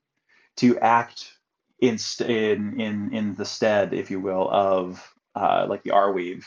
[0.57, 1.31] to act
[1.79, 6.45] in in in in the stead, if you will, of uh, like the Arweave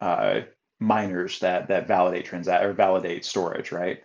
[0.00, 0.40] uh,
[0.80, 4.02] miners that that validate transact or validate storage, right?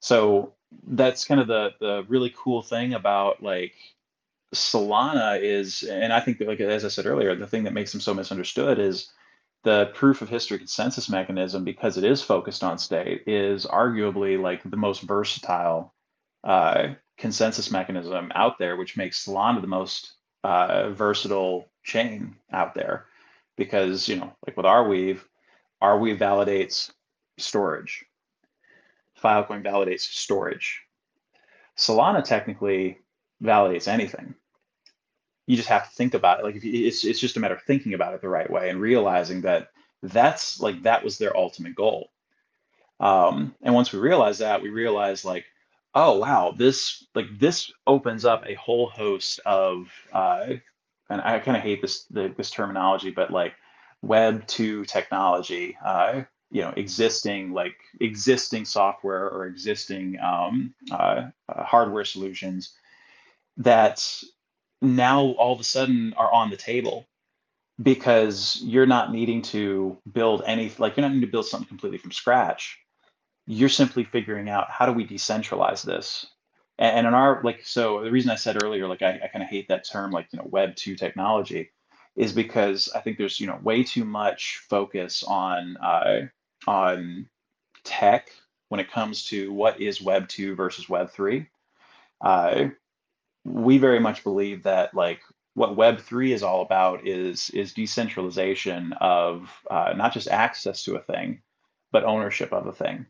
[0.00, 0.54] So
[0.86, 3.74] that's kind of the the really cool thing about like
[4.54, 7.92] Solana is, and I think that like as I said earlier, the thing that makes
[7.92, 9.10] them so misunderstood is
[9.62, 14.62] the proof of history consensus mechanism because it is focused on state is arguably like
[14.68, 15.94] the most versatile
[16.44, 23.06] uh, consensus mechanism out there, which makes Solana the most uh, versatile chain out there.
[23.56, 25.26] Because, you know, like with our weave,
[25.82, 26.90] Arweave, Arweave validates
[27.38, 28.04] storage.
[29.22, 30.80] Filecoin validates storage.
[31.76, 32.98] Solana technically
[33.42, 34.34] validates anything,
[35.50, 36.44] you just have to think about it.
[36.44, 38.70] Like if you, it's it's just a matter of thinking about it the right way
[38.70, 42.12] and realizing that that's like that was their ultimate goal.
[43.00, 45.46] Um, and once we realized that, we realized like,
[45.92, 50.54] oh wow, this like this opens up a whole host of uh,
[51.08, 53.54] and I kind of hate this the, this terminology, but like
[54.02, 61.64] Web two technology, uh, you know, existing like existing software or existing um, uh, uh,
[61.64, 62.72] hardware solutions
[63.56, 64.22] that
[64.82, 67.06] now all of a sudden are on the table
[67.82, 71.98] because you're not needing to build any like you're not needing to build something completely
[71.98, 72.78] from scratch.
[73.46, 76.26] You're simply figuring out how do we decentralize this?
[76.78, 79.42] And, and in our like so the reason i said earlier like i, I kind
[79.42, 81.70] of hate that term like you know web 2 technology
[82.16, 86.22] is because i think there's you know way too much focus on uh,
[86.66, 87.28] on
[87.84, 88.30] tech
[88.68, 91.46] when it comes to what is web 2 versus web 3
[92.22, 92.68] uh,
[93.44, 95.20] we very much believe that like
[95.54, 100.96] what web 3 is all about is is decentralization of uh, not just access to
[100.96, 101.42] a thing
[101.92, 103.06] but ownership of a thing.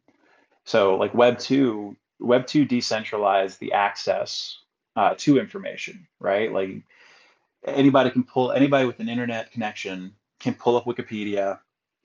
[0.65, 4.59] So like web 2 web 2 decentralized the access
[4.97, 6.53] uh, to information right?
[6.53, 6.83] Like
[7.65, 11.59] anybody can pull anybody with an internet connection can pull up wikipedia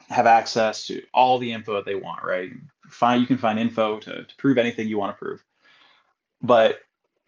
[0.09, 2.51] have access to all the info that they want right?
[2.89, 5.43] Find you can find info to, to prove anything you want to prove.
[6.41, 6.79] But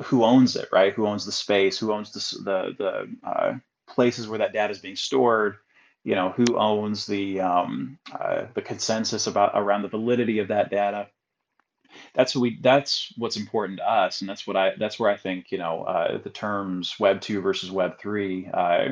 [0.03, 0.93] who owns it, right?
[0.93, 1.77] Who owns the space?
[1.79, 3.53] Who owns the the, the uh,
[3.87, 5.57] places where that data is being stored?
[6.03, 10.69] You know, who owns the um, uh, the consensus about around the validity of that
[10.69, 11.07] data?
[12.13, 12.59] That's what we.
[12.61, 14.73] That's what's important to us, and that's what I.
[14.77, 18.47] That's where I think you know uh, the terms Web two versus Web three.
[18.53, 18.89] Uh,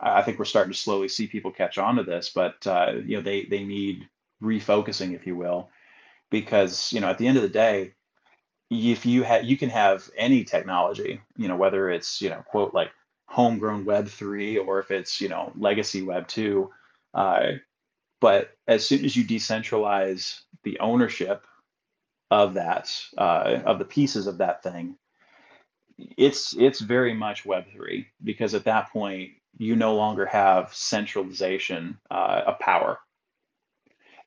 [0.00, 3.16] I think we're starting to slowly see people catch on to this, but uh, you
[3.16, 4.08] know they they need
[4.42, 5.70] refocusing, if you will,
[6.30, 7.94] because you know at the end of the day,
[8.70, 12.74] if you have you can have any technology you know whether it's you know quote
[12.74, 12.90] like
[13.26, 16.70] homegrown web 3 or if it's you know legacy web 2
[17.14, 17.46] uh,
[18.20, 21.46] but as soon as you decentralize the ownership
[22.30, 24.96] of that uh, of the pieces of that thing
[26.16, 31.98] it's it's very much web 3 because at that point you no longer have centralization
[32.10, 33.00] uh, of power.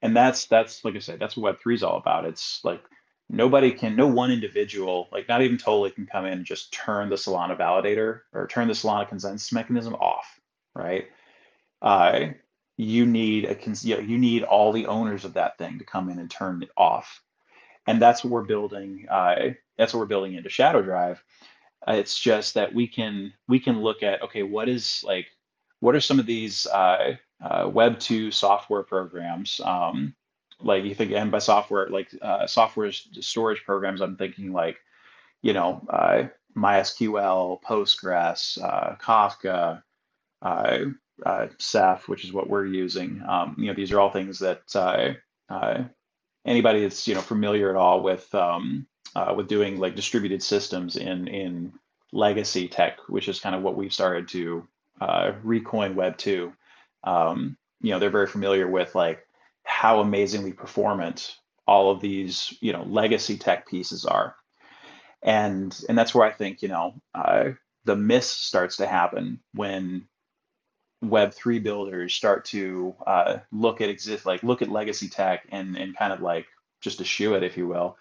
[0.02, 2.26] And that's that's like i said that's what web 3 is all about.
[2.26, 2.84] It's like
[3.32, 7.10] nobody can, no one individual, like not even Toly can come in and just turn
[7.10, 10.40] the Solana validator or turn the Solana consensus mechanism off,
[10.76, 11.06] right?
[11.82, 12.28] Uh,
[12.78, 16.10] you need a you, know, you need all the owners of that thing to come
[16.10, 17.22] in and turn it off,
[17.88, 19.08] and that's what we're building.
[19.10, 21.24] Uh, that's what we're building into Shadow Drive.
[21.88, 25.28] Uh, it's just that we can we can look at okay, what is like,
[25.80, 29.62] what are some of these uh, uh, Web two software programs?
[29.64, 30.16] Um,
[30.64, 34.78] like you think and by software like uh, software storage programs i'm thinking like
[35.42, 36.24] you know uh,
[36.56, 39.82] mysql postgres uh, kafka
[40.42, 40.86] uh,
[41.26, 43.22] uh, ceph which is what we're using.
[43.28, 45.14] Um, you know these are all things that uh,
[45.50, 45.84] uh,
[46.46, 48.88] anybody that's you know familiar at all with um,
[49.36, 51.74] with doing like distributed systems in in
[52.12, 54.68] legacy tech which is kind of what we've started to
[55.00, 56.52] uh, recoin web 2
[57.04, 59.26] um, you know they're very familiar with like
[59.64, 64.36] how amazingly performant all of these you know legacy tech pieces are.
[65.24, 67.52] And and that's where i think you know uh,
[67.86, 70.08] the miss starts to happen when
[71.02, 75.78] web 3 builders start to uh, look at exist like look at legacy tech and
[75.78, 76.48] and kind of like
[76.80, 77.98] just eschew it if you will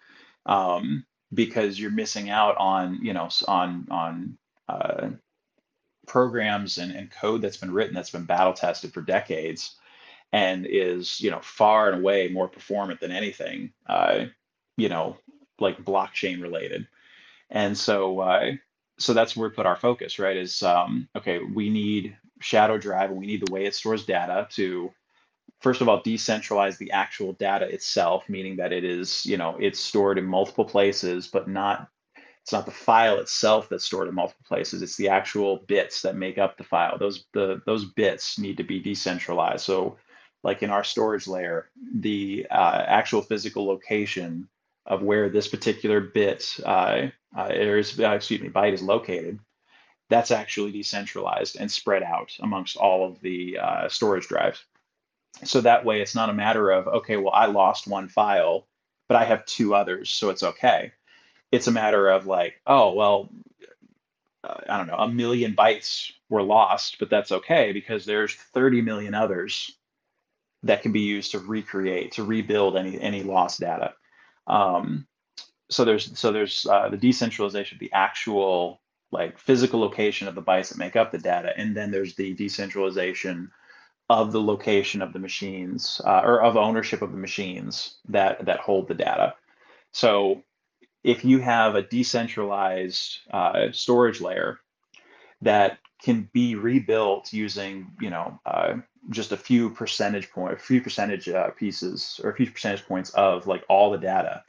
[0.47, 5.11] um, because you're missing out on you know on on uh,
[6.07, 9.77] programs and, and code that's been written that's been battle tested for decades
[10.33, 14.25] and is you know far and away more performant than anything uh,
[14.77, 15.17] you know
[15.59, 16.87] like blockchain related.
[17.51, 18.53] And so uh,
[18.99, 23.11] so that's where we put our focus right is um, okay we need shadow drive
[23.11, 24.91] and we need the way it stores data to
[25.61, 29.79] first of all decentralize the actual data itself meaning that it is you know it's
[29.79, 31.89] stored in multiple places but not
[32.43, 36.17] it's not the file itself that's stored in multiple places it's the actual bits that
[36.17, 36.99] make up the file.
[36.99, 39.65] Those the those bits need to be decentralized.
[39.65, 39.99] So
[40.43, 44.49] like in our storage layer, the uh, actual physical location
[44.87, 49.39] of where this particular bit uh, uh, is, uh, excuse me, byte is located,
[50.09, 54.65] that's actually decentralized and spread out amongst all of the uh, storage drives.
[55.45, 58.67] So that way, it's not a matter of okay, well, I lost one file,
[59.09, 60.93] but I have two others, so it's okay.
[61.53, 63.31] It's a matter of like, oh, well,
[64.43, 68.83] uh, I don't know, a million bytes were lost, but that's okay because there's 30
[68.83, 69.71] million others
[70.63, 73.95] that can be used to recreate to rebuild any any lost data.
[74.47, 75.07] Um,
[75.71, 78.81] so there's so there's uh, the decentralization of the actual
[79.13, 82.35] like physical location of the bytes that make up the data, and then there's the
[82.35, 83.51] decentralization
[84.09, 88.61] of the location of the machines uh, or of ownership of the machines that that
[88.61, 89.35] hold the data.
[89.93, 90.43] So
[91.03, 94.61] if you have a decentralized uh, storage layer
[95.43, 98.75] that can be rebuilt using you know uh,
[99.11, 103.11] just a few percentage point, a few percentage uh, pieces or a few percentage points
[103.11, 104.45] of like all the data,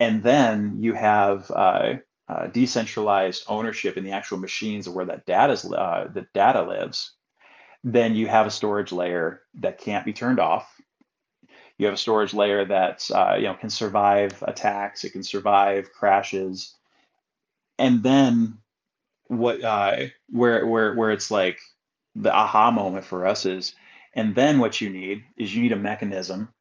[0.00, 1.94] and then you have uh,
[2.28, 7.12] uh, decentralized ownership in the actual machines where that data is, uh, the data lives,
[7.84, 10.80] then you have a storage layer that can't be turned off.
[11.78, 15.92] You have a storage layer that uh, you know can survive attacks, it can survive
[15.92, 16.74] crashes,
[17.78, 18.58] and then
[19.26, 21.58] what uh, where where where it's like
[22.14, 23.74] the aha moment for us is,
[24.14, 26.52] and then what you need is you need a mechanism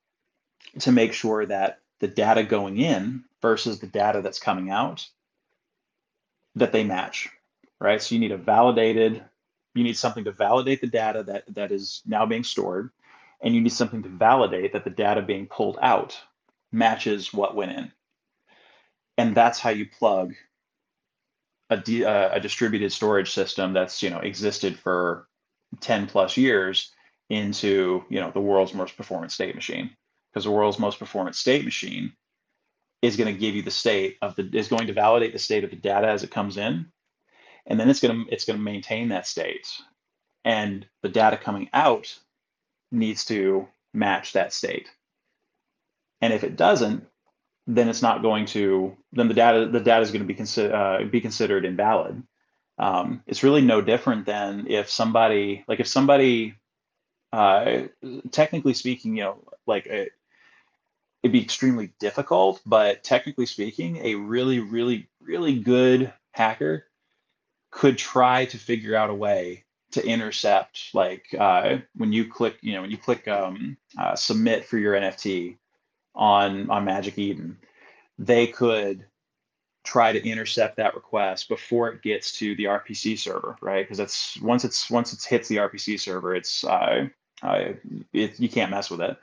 [0.80, 5.08] to make sure that the data going in versus the data that's coming out
[6.56, 7.30] that they match,
[7.80, 8.02] right?
[8.02, 9.24] So you need a validated,
[9.74, 12.90] you need something to validate the data that, that is now being stored,
[13.42, 16.20] and you need something to validate that the data being pulled out
[16.72, 17.92] matches what went in.
[19.18, 20.34] And that's how you plug
[21.70, 25.28] a, uh, a distributed storage system that's you know existed for
[25.80, 26.92] 10 plus years
[27.32, 29.92] into you know the world's most performant state machine.
[30.32, 32.14] Because the world's most performant state machine
[33.02, 35.64] is going to give you the state of the is going to validate the state
[35.64, 36.92] of the data as it comes in
[37.68, 39.68] and then it's going to it's going to maintain that state.
[40.44, 42.18] And the data coming out
[42.92, 44.90] needs to match that state.
[46.22, 47.08] And if it doesn't
[47.68, 50.74] then it's not going to then the data the data is going to be considered
[50.74, 52.22] uh, be considered invalid.
[52.78, 56.56] Um, it's really no different than if somebody like if somebody
[57.34, 57.84] uh,
[58.32, 60.10] technically speaking you know like a,
[61.24, 66.88] it'd be extremely difficult, but technically speaking, a really, really, really good hacker
[67.70, 72.74] could try to figure out a way to intercept, like uh, when you click, you
[72.74, 75.58] know, when you click um, uh, submit for your NFT
[76.16, 77.58] on on Magic Eden,
[78.18, 79.06] they could
[79.84, 83.84] try to intercept that request before it gets to the RPC server, right?
[83.84, 87.08] Because that's once it's once it hits the RPC server, it's uh,
[87.44, 89.18] it, you can't mess with it.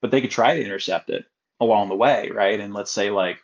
[0.00, 1.24] But they could try to intercept it
[1.60, 2.60] along the way, right?
[2.60, 3.38] And let's say like,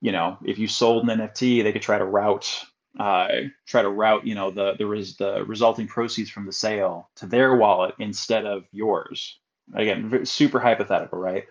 [0.00, 2.66] you know, if you sold an NFT, they could try to route
[2.98, 3.28] uh,
[3.66, 7.26] try to route, you know, the the res- the resulting proceeds from the sale to
[7.26, 9.38] their wallet instead of yours.
[9.74, 11.44] Again, super hypothetical, right?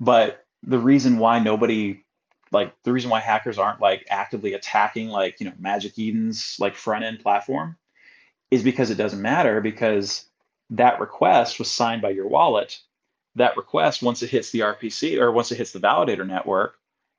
[0.00, 2.04] But the reason why nobody
[2.52, 6.74] like the reason why hackers aren't like actively attacking like you know Magic Eden's like
[6.74, 7.76] front end platform
[8.50, 10.26] is because it doesn't matter because
[10.70, 12.80] that request was signed by your wallet
[13.36, 16.76] that request once it hits the RPC or once it hits the validator network,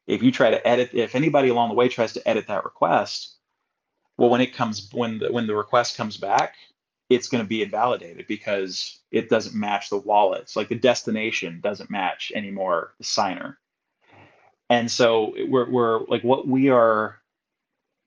[0.07, 3.35] if you try to edit, if anybody along the way tries to edit that request,
[4.17, 6.55] well, when it comes when the when the request comes back,
[7.09, 10.55] it's going to be invalidated because it doesn't match the wallets.
[10.55, 13.57] Like the destination doesn't match anymore the signer.
[14.69, 17.17] And so we're we're like what we are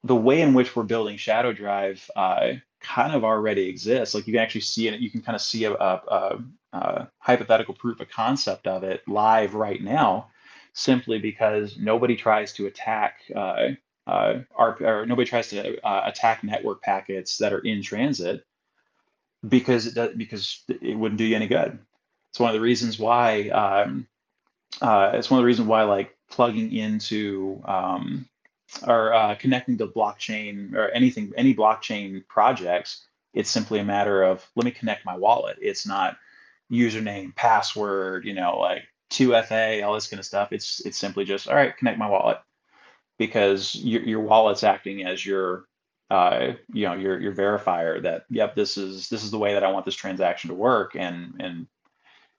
[0.05, 2.53] the way in which we're building Shadow Drive uh,
[2.85, 4.15] kind of already exists.
[4.15, 6.39] Like you can actually see it, you can kind of see a, a,
[6.73, 10.29] uh, hypothetical proof of concept of it live right now,
[10.73, 13.69] simply because nobody tries to attack uh,
[14.07, 18.45] uh, our, or nobody tries to uh, attack network packets that are in transit
[19.49, 21.79] because it does, because it wouldn't do you any good.
[22.31, 24.07] It's one of the reasons why um,
[24.81, 28.29] uh, it's one of the reasons why like plugging into um,
[28.87, 34.47] or uh, connecting to blockchain or anything any blockchain projects it's simply a matter of
[34.55, 35.59] let me connect my wallet.
[35.61, 36.17] It's not
[36.73, 40.53] username, password, you know, like 2FA, all this kind of stuff.
[40.53, 42.39] It's it's simply just all right, connect my wallet.
[43.19, 45.67] Because your your wallet's acting as your
[46.11, 49.65] uh, you know your your verifier that yep this is this is the way that
[49.65, 51.67] I want this transaction to work and and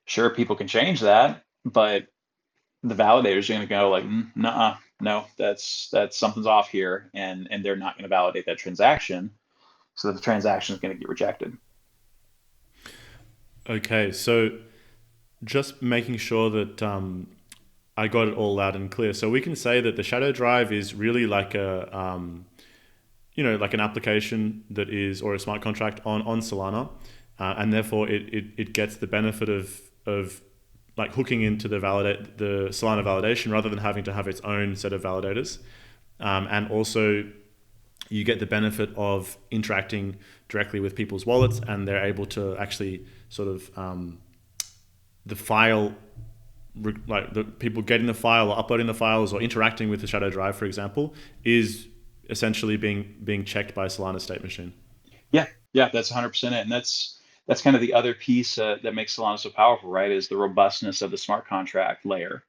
[0.06, 2.06] sure people can change that but
[2.84, 7.10] the validators are going to go like mm, nah no that's that's something's off here
[7.14, 9.30] and and they're not going to validate that transaction
[9.94, 11.56] so the transaction is going to get rejected
[13.68, 14.50] Okay, so
[15.42, 17.28] just making sure that um,
[17.96, 19.12] I got it all loud and clear.
[19.12, 22.46] So we can say that the Shadow Drive is really like a, um,
[23.34, 26.90] you know, like an application that is or a smart contract on on Solana,
[27.38, 30.40] uh, and therefore it, it, it gets the benefit of of
[30.96, 34.76] like hooking into the validate the Solana validation rather than having to have its own
[34.76, 35.58] set of validators,
[36.20, 37.24] um, and also
[38.08, 40.16] you get the benefit of interacting
[40.48, 44.18] directly with people's wallets, and they're able to actually sort of um,
[45.26, 45.94] the file
[47.06, 50.28] like the people getting the file or uploading the files or interacting with the shadow
[50.28, 51.88] drive for example is
[52.28, 54.72] essentially being being checked by Solana State Machine.
[55.30, 57.15] Yeah, yeah, that's 100% it, and that's
[57.46, 60.10] that's kind of the other piece uh, that makes Solana so powerful, right?
[60.10, 62.44] Is the robustness of the smart contract layer,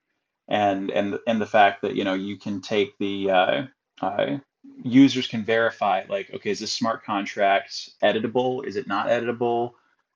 [0.48, 3.64] and and and the fact that you know you can take the uh,
[4.02, 4.38] uh,
[4.84, 8.66] users can verify like, okay, is this smart contract editable?
[8.66, 9.74] Is it not editable?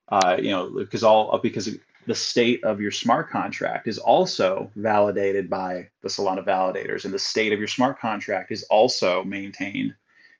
[0.09, 1.69] Uh, you know, because all because
[2.07, 7.19] the state of your smart contract is also validated by the Solana validators, and the
[7.19, 9.93] state of your smart contract is also maintained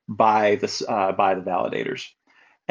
[0.08, 2.08] by the uh, by the validators.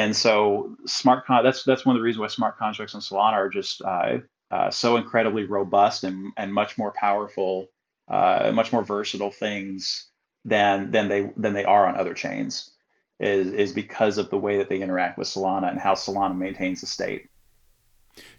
[0.01, 3.35] And so, smart con- that's that's one of the reasons why smart contracts on Solana
[3.35, 4.17] are just uh,
[4.51, 7.69] uh, so incredibly robust and and much more powerful,
[8.09, 10.09] uh, much more versatile things
[10.47, 12.71] than than they than they are on other chains.
[13.19, 16.81] Is is because of the way that they interact with Solana and how Solana maintains
[16.81, 17.27] the state.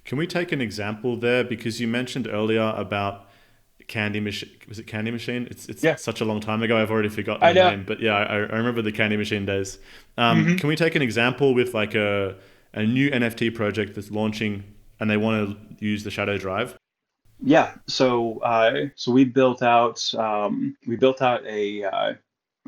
[0.03, 1.43] Can we take an example there?
[1.43, 3.29] Because you mentioned earlier about
[3.91, 4.49] Candy Machine.
[4.69, 5.47] Was it Candy Machine?
[5.51, 5.95] It's it's yeah.
[5.95, 6.81] such a long time ago.
[6.81, 7.69] I've already forgotten I the know.
[7.71, 7.83] name.
[7.85, 9.79] But yeah, I, I remember the Candy Machine days.
[10.17, 10.55] Um, mm-hmm.
[10.55, 12.37] Can we take an example with like a
[12.73, 14.63] a new NFT project that's launching
[15.01, 16.77] and they want to use the Shadow Drive?
[17.43, 17.75] Yeah.
[17.87, 22.13] So uh, so we built out um, we built out a, uh,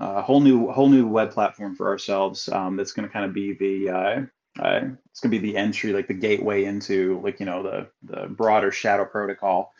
[0.02, 2.50] a whole new whole new web platform for ourselves.
[2.50, 4.22] Um, that's going to kind of be the uh,
[4.60, 8.28] uh, it's gonna be the entry, like the gateway into like you know the the
[8.28, 9.73] broader Shadow protocol.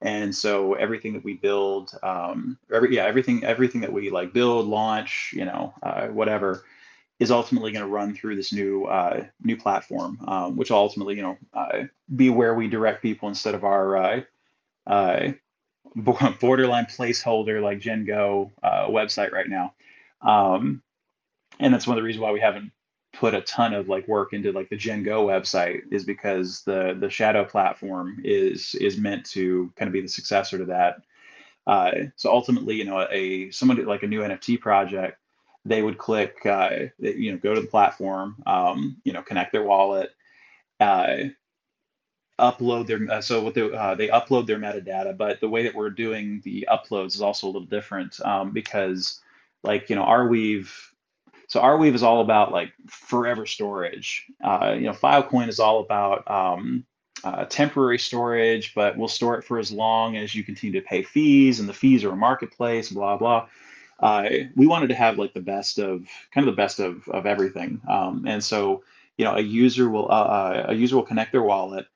[0.00, 4.66] And so everything that we build, um, every yeah, everything everything that we like build,
[4.66, 6.64] launch, you know, uh, whatever,
[7.18, 11.22] is ultimately going to run through this new uh, new platform, um, which ultimately you
[11.22, 11.84] know uh,
[12.14, 14.20] be where we direct people instead of our uh,
[14.86, 15.32] uh,
[15.96, 19.74] borderline placeholder like GenGo uh, website right now.
[20.22, 20.82] Um,
[21.58, 22.70] and that's one of the reasons why we haven't
[23.18, 27.10] put a ton of like work into like the GenGo website is because the the
[27.10, 31.02] Shadow platform is is meant to kind of be the successor to that.
[31.66, 35.18] Uh, so ultimately, you know, a someone like a new NFT project,
[35.64, 39.64] they would click, uh, you know, go to the platform, um, you know, connect their
[39.64, 40.10] wallet,
[40.78, 41.16] uh,
[42.38, 45.74] upload their uh, so what they uh, they upload their metadata, but the way that
[45.74, 49.20] we're doing the uploads is also a little different um, because
[49.64, 50.70] like you know Arweave
[51.48, 54.26] so Arweave is all about like forever storage.
[54.44, 56.84] Uh, you know, Filecoin is all about um,
[57.24, 61.02] uh, temporary storage, but we'll store it for as long as you continue to pay
[61.02, 63.48] fees, and the fees are a marketplace, blah blah.
[63.98, 67.24] Uh, we wanted to have like the best of kind of the best of of
[67.24, 68.84] everything, um, and so
[69.16, 71.86] you know, a user will uh, uh, a user will connect their wallet.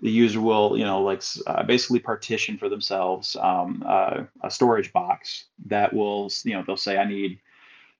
[0.00, 5.44] The user will, you know, like uh, basically partition for themselves um, a storage box
[5.66, 7.38] that will, you know, they'll say, I need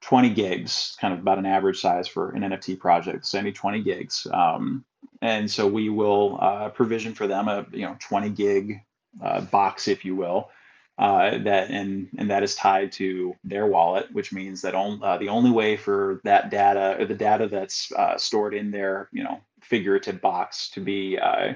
[0.00, 3.26] 20 gigs, kind of about an average size for an NFT project.
[3.26, 4.26] So any 20 gigs.
[4.32, 4.84] Um,
[5.22, 8.80] and so we will uh, provision for them a you know 20 gig
[9.22, 10.50] uh, box, if you will,
[10.98, 15.18] uh, that and and that is tied to their wallet, which means that on, uh,
[15.18, 19.22] the only way for that data or the data that's uh, stored in their you
[19.22, 21.54] know figurative box to be uh,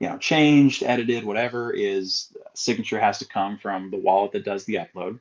[0.00, 4.64] you know changed, edited, whatever is signature has to come from the wallet that does
[4.64, 5.20] the upload.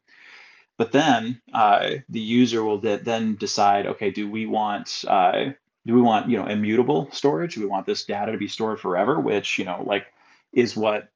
[0.77, 5.51] But then uh, the user will then decide, okay, do we want uh,
[5.85, 7.55] do we want you know immutable storage?
[7.55, 9.19] Do we want this data to be stored forever?
[9.19, 10.07] Which you know like
[10.51, 11.09] is what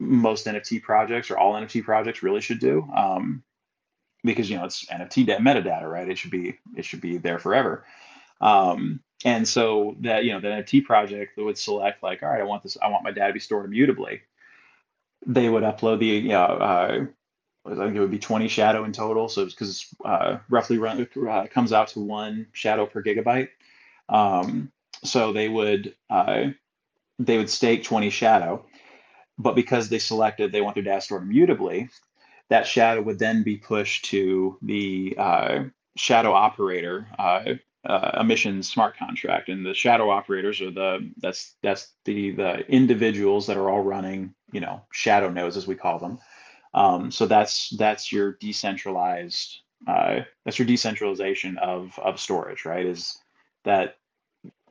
[0.00, 2.88] most NFT projects or all NFT projects really should do.
[2.94, 3.42] Um,
[4.24, 6.08] because you know it's NFT metadata, right?
[6.08, 7.84] It should be it should be there forever.
[8.40, 12.44] Um, and so that you know the NFT project would select like, all right, I
[12.44, 14.22] want this, I want my data to be stored immutably.
[15.26, 17.06] They would upload the you know, uh,
[17.66, 19.28] I think it would be 20 shadow in total.
[19.28, 23.48] So it's because it's uh, roughly run, uh, comes out to one shadow per gigabyte.
[24.08, 24.70] Um,
[25.02, 26.46] so they would uh,
[27.18, 28.64] they would stake 20 shadow,
[29.38, 31.88] but because they selected they want their data stored immutably,
[32.50, 35.64] that shadow would then be pushed to the uh,
[35.96, 37.54] shadow operator uh,
[37.86, 43.46] uh, emissions smart contract, and the shadow operators are the that's that's the the individuals
[43.46, 46.18] that are all running you know shadow nodes as we call them.
[46.74, 52.86] Um, so that's that's your decentralized uh, that's your decentralization of of storage, right?
[52.86, 53.18] Is
[53.64, 53.96] that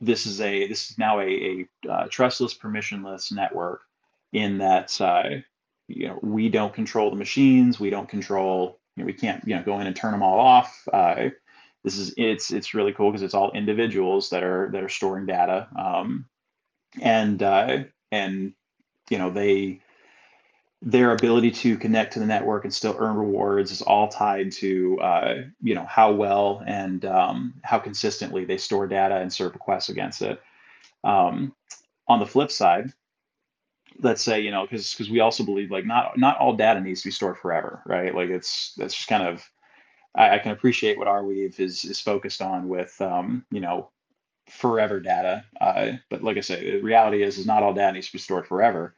[0.00, 3.82] this is a this is now a, a uh, trustless, permissionless network
[4.32, 5.30] in that uh,
[5.88, 9.56] you know we don't control the machines, we don't control you know, we can't you
[9.56, 10.86] know go in and turn them all off.
[10.92, 11.30] Uh,
[11.84, 15.26] this is it's it's really cool because it's all individuals that are that are storing
[15.26, 16.26] data, um,
[17.00, 18.52] and uh, and
[19.10, 19.80] you know they
[20.86, 25.00] their ability to connect to the network and still earn rewards is all tied to
[25.00, 29.88] uh, you know how well and um, how consistently they store data and serve requests
[29.88, 30.42] against it.
[31.02, 31.54] Um,
[32.06, 32.92] on the flip side,
[34.00, 37.00] let's say you know because because we also believe like not not all data needs
[37.00, 38.14] to be stored forever, right?
[38.14, 39.42] Like it's that's just kind of
[40.14, 43.90] I, I can appreciate what Arweave is is focused on with um, you know
[44.50, 45.46] forever data.
[45.58, 48.18] Uh, but like I say, the reality is is not all data needs to be
[48.18, 48.94] stored forever.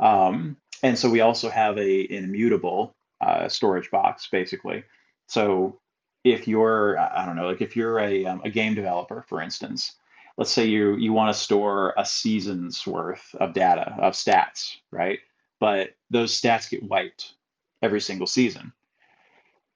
[0.00, 4.84] Um, and so we also have a an immutable uh, storage box basically.
[5.28, 5.78] So
[6.24, 9.92] if you're I don't know like if you're a, um, a game developer for instance,
[10.36, 15.20] let's say you you want to store a season's worth of data of stats, right?
[15.60, 17.34] But those stats get wiped
[17.82, 18.72] every single season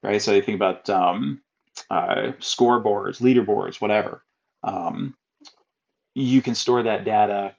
[0.03, 0.21] right?
[0.21, 1.41] So you think about um,
[1.91, 4.23] uh, scoreboards, leaderboards, whatever.
[4.63, 5.15] Um,
[6.15, 7.55] you can store that data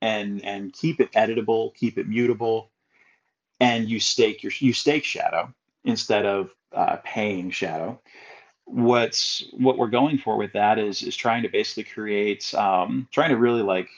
[0.00, 2.70] and and keep it editable, keep it mutable,
[3.60, 5.52] and you stake your you stake Shadow
[5.84, 8.00] instead of uh, paying Shadow.
[8.64, 13.30] What's what we're going for with that is is trying to basically create, um, trying
[13.30, 13.88] to really like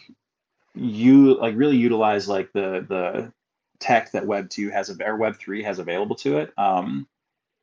[0.75, 3.33] you like really utilize like the the
[3.79, 6.53] tech that Web two has or Web three has available to it.
[6.57, 7.07] Um,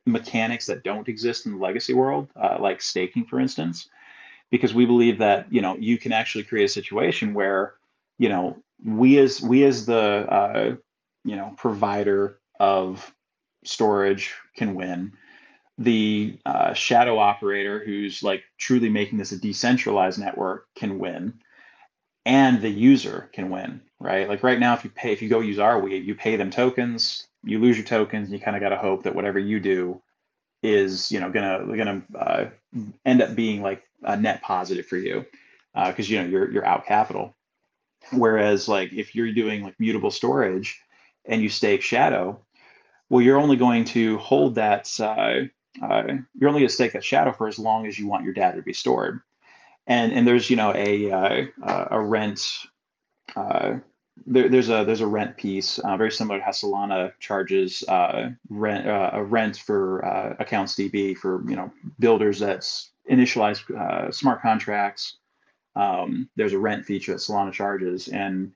[0.06, 3.88] mechanics that don't exist in the legacy world, uh, like staking, for instance,
[4.50, 7.74] because we believe that you know you can actually create a situation where
[8.20, 10.76] you know we as we as the uh,
[11.24, 13.12] you know provider of
[13.64, 15.12] storage can win.
[15.78, 21.40] The uh, shadow operator, who's like truly making this a decentralized network, can win,
[22.26, 23.80] and the user can win.
[23.98, 24.28] Right?
[24.28, 27.26] Like right now, if you pay, if you go use Arweave, you pay them tokens
[27.44, 28.30] you lose your tokens.
[28.30, 30.02] You kind of got to hope that whatever you do
[30.62, 32.44] is you know gonna gonna uh,
[33.06, 35.24] end up being like a net positive for you
[35.74, 37.34] because uh, you know you're you're out capital.
[38.12, 40.80] Whereas like if you're doing like mutable storage
[41.24, 42.40] and you stake shadow,
[43.08, 45.42] well you're only going to hold that uh,
[45.82, 46.02] uh,
[46.38, 48.56] you're only going to stake that shadow for as long as you want your data
[48.56, 49.20] to be stored.
[49.86, 52.40] And and there's you know a uh, a rent
[53.36, 53.78] uh,
[54.26, 58.30] there, there's a there's a rent piece uh, very similar to how Solana charges uh,
[58.48, 64.10] rent uh, a rent for uh, accounts DB for you know builders that's initialize uh,
[64.10, 65.16] smart contracts.
[65.76, 68.52] Um, there's a rent feature that Solana charges, and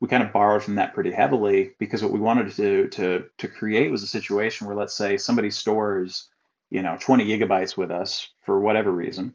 [0.00, 3.48] we kind of borrowed from that pretty heavily because what we wanted to to to
[3.48, 6.28] create was a situation where let's say somebody stores
[6.70, 9.34] you know 20 gigabytes with us for whatever reason,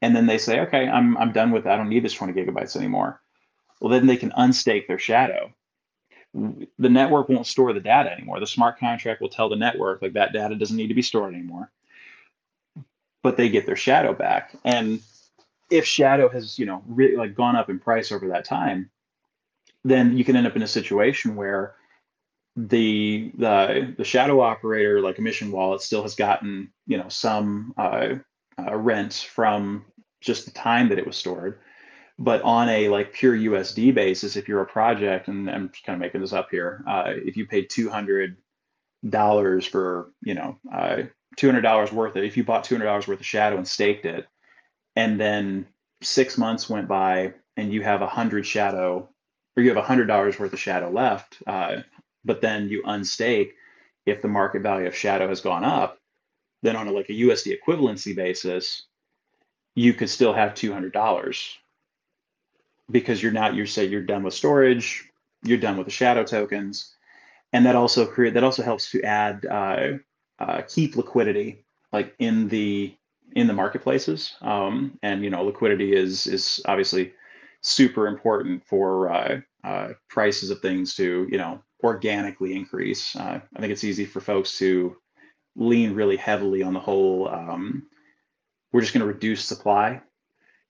[0.00, 2.76] and then they say okay I'm I'm done with I don't need this 20 gigabytes
[2.76, 3.22] anymore
[3.82, 5.52] well, then they can unstake their shadow.
[6.32, 8.38] The network won't store the data anymore.
[8.38, 11.34] The smart contract will tell the network like that data doesn't need to be stored
[11.34, 11.72] anymore.
[13.24, 14.54] But they get their shadow back.
[14.64, 15.00] And
[15.72, 18.90] if shadow has, you know, really like gone up in price over that time,
[19.84, 21.74] then you can end up in a situation where
[22.54, 28.14] the the the shadow operator like emission wallet still has gotten you know some uh,
[28.58, 29.86] uh, rent from
[30.20, 31.58] just the time that it was stored.
[32.18, 36.00] But on a like pure USD basis, if you're a project, and I'm kind of
[36.00, 38.36] making this up here, uh, if you paid two hundred
[39.08, 41.04] dollars for you know uh,
[41.36, 43.66] two hundred dollars worth of, if you bought two hundred dollars worth of shadow and
[43.66, 44.26] staked it,
[44.96, 45.66] and then
[46.02, 49.08] six months went by and you have a hundred shadow,
[49.56, 51.78] or you have a hundred dollars worth of shadow left, uh,
[52.24, 53.50] but then you unstake,
[54.06, 55.98] if the market value of shadow has gone up,
[56.62, 58.86] then on a like a USD equivalency basis,
[59.74, 61.56] you could still have two hundred dollars.
[62.90, 65.08] Because you're not you say you're done with storage,
[65.44, 66.94] you're done with the shadow tokens,
[67.52, 69.98] and that also create that also helps to add uh,
[70.38, 72.94] uh, keep liquidity like in the
[73.34, 74.34] in the marketplaces.
[74.40, 77.12] Um, and you know liquidity is is obviously
[77.60, 83.16] super important for uh, uh prices of things to you know organically increase.
[83.16, 84.96] Uh, I think it's easy for folks to
[85.56, 87.28] lean really heavily on the whole.
[87.28, 87.86] Um,
[88.72, 90.00] we're just going to reduce supply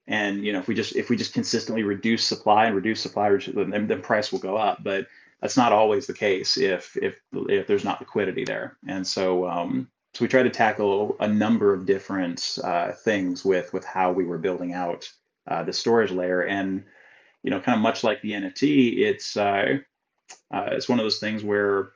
[0.06, 3.36] and you know, if we just if we just consistently reduce supply and reduce supply,
[3.54, 4.82] then, then price will go up.
[4.82, 5.06] But
[5.40, 8.76] that's not always the case if if if there's not liquidity there.
[8.88, 13.72] And so um, so we try to tackle a number of different uh, things with
[13.72, 15.10] with how we were building out
[15.46, 16.42] uh, the storage layer.
[16.42, 16.84] And
[17.42, 19.78] you know, kind of much like the NFT, it's uh,
[20.52, 21.92] uh, it's one of those things where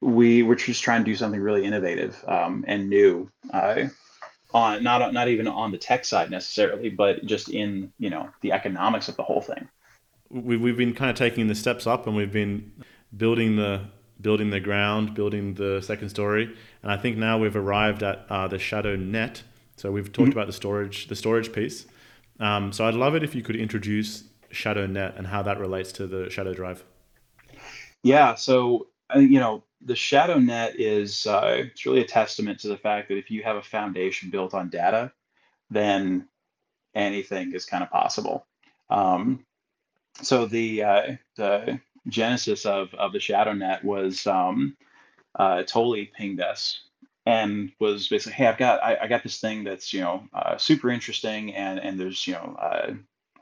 [0.00, 3.30] we we're just trying to do something really innovative um, and new.
[3.52, 3.88] Uh,
[4.54, 8.52] on not not even on the tech side necessarily, but just in you know the
[8.52, 9.68] economics of the whole thing.
[10.30, 12.72] We we've been kind of taking the steps up, and we've been
[13.14, 13.88] building the
[14.20, 18.48] building the ground, building the second story, and I think now we've arrived at uh,
[18.48, 19.42] the Shadow Net.
[19.76, 20.38] So we've talked mm-hmm.
[20.38, 21.86] about the storage the storage piece.
[22.40, 25.92] Um, so I'd love it if you could introduce Shadow Net and how that relates
[25.92, 26.84] to the Shadow Drive.
[28.02, 32.68] Yeah, so uh, you know the shadow net is uh, it's really a testament to
[32.68, 35.12] the fact that if you have a foundation built on data,
[35.70, 36.28] then
[36.94, 38.46] anything is kind of possible.
[38.90, 39.44] Um,
[40.22, 44.76] so the uh, the genesis of of the shadow net was um,
[45.38, 46.80] uh, Toly pinged us
[47.26, 50.56] and was basically, hey, I've got I, I got this thing that's you know uh,
[50.56, 52.92] super interesting, and and there's you know uh,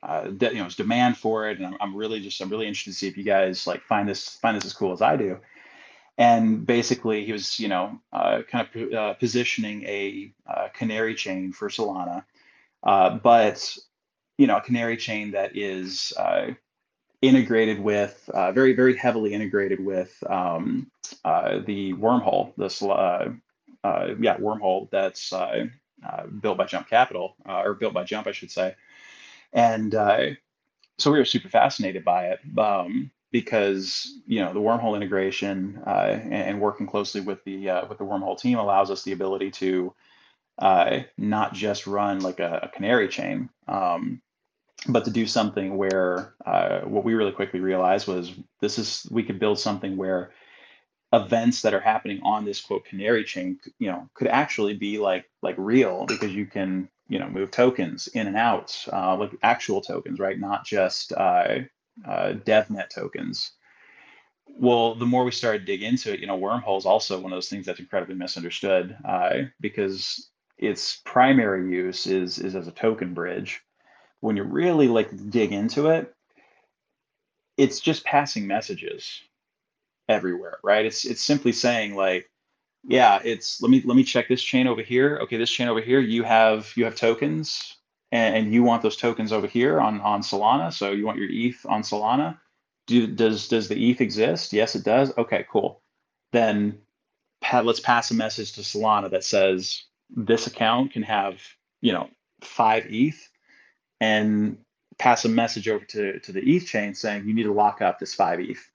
[0.02, 2.66] uh, de- you know, there's demand for it, and I'm, I'm really just I'm really
[2.66, 5.16] interested to see if you guys like find this find this as cool as I
[5.16, 5.38] do.
[6.18, 11.52] And basically, he was you know uh, kind of uh, positioning a uh, canary chain
[11.52, 12.24] for Solana,
[12.82, 13.76] uh, but
[14.36, 16.48] you know a canary chain that is uh,
[17.29, 20.91] integrated with uh, very very heavily integrated with um,
[21.24, 23.33] uh, the wormhole, this uh,
[23.85, 25.66] uh, yeah wormhole that's uh,
[26.07, 28.74] uh, built by Jump Capital or built by Jump, I should say.
[29.53, 29.93] And
[30.99, 36.33] so we were super fascinated by it um, because you know the wormhole integration and,
[36.33, 39.95] and, working closely with the with the wormhole team allows us the ability to
[41.18, 44.20] not just run like a, a canary chain, um,
[44.89, 49.22] but to do something where uh, what we really quickly realized was this is we
[49.22, 50.33] could build something where
[51.12, 55.24] events that are happening on this quote canary chain you know could actually be like
[55.43, 59.81] like real because you can you know move tokens in and out uh, like actual
[59.81, 60.39] tokens right?
[60.39, 61.59] Not just uh,
[62.07, 63.53] uh, devnet tokens.
[64.49, 67.37] Well the more we started dig into it you know wormhole is also one of
[67.37, 73.14] those things that's incredibly misunderstood uh, because its primary use is is as a token
[73.14, 73.62] bridge
[74.20, 76.14] when you really like dig into it
[77.56, 79.20] it's just passing messages
[80.08, 82.28] everywhere right it's it's simply saying like
[82.88, 85.18] yeah, it's let me let me check this chain over here.
[85.22, 87.76] Okay, this chain over here, you have you have tokens
[88.12, 90.72] and, and you want those tokens over here on on Solana.
[90.72, 92.38] So you want your ETH on Solana.
[92.86, 94.52] Do does does the ETH exist?
[94.52, 95.12] Yes, it does.
[95.18, 95.82] Okay, cool.
[96.32, 96.78] Then
[97.52, 101.42] let's pass a message to Solana that says this account can have
[101.80, 102.08] you know
[102.40, 103.28] five ETH,
[104.01, 104.59] and
[104.99, 107.99] pass a message over to to the ETH chain saying you need to lock up
[107.99, 108.70] this five ETH.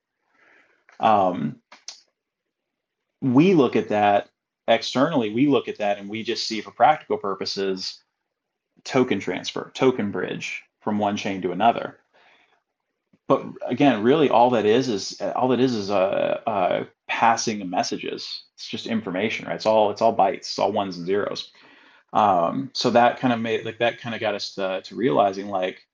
[0.99, 1.57] Um,
[3.21, 4.29] we look at that
[4.67, 8.01] externally, we look at that and we just see for practical purposes
[8.83, 11.97] token transfer, token bridge from one chain to another.
[13.27, 17.69] But again, really all that is is all that is is a, a passing of
[17.69, 18.43] messages.
[18.55, 19.55] It's just information, right?
[19.55, 21.51] It's all it's all bytes, it's all ones and zeros.
[22.13, 25.47] Um, so that kind of made like that kind of got us to, to realizing
[25.47, 25.85] like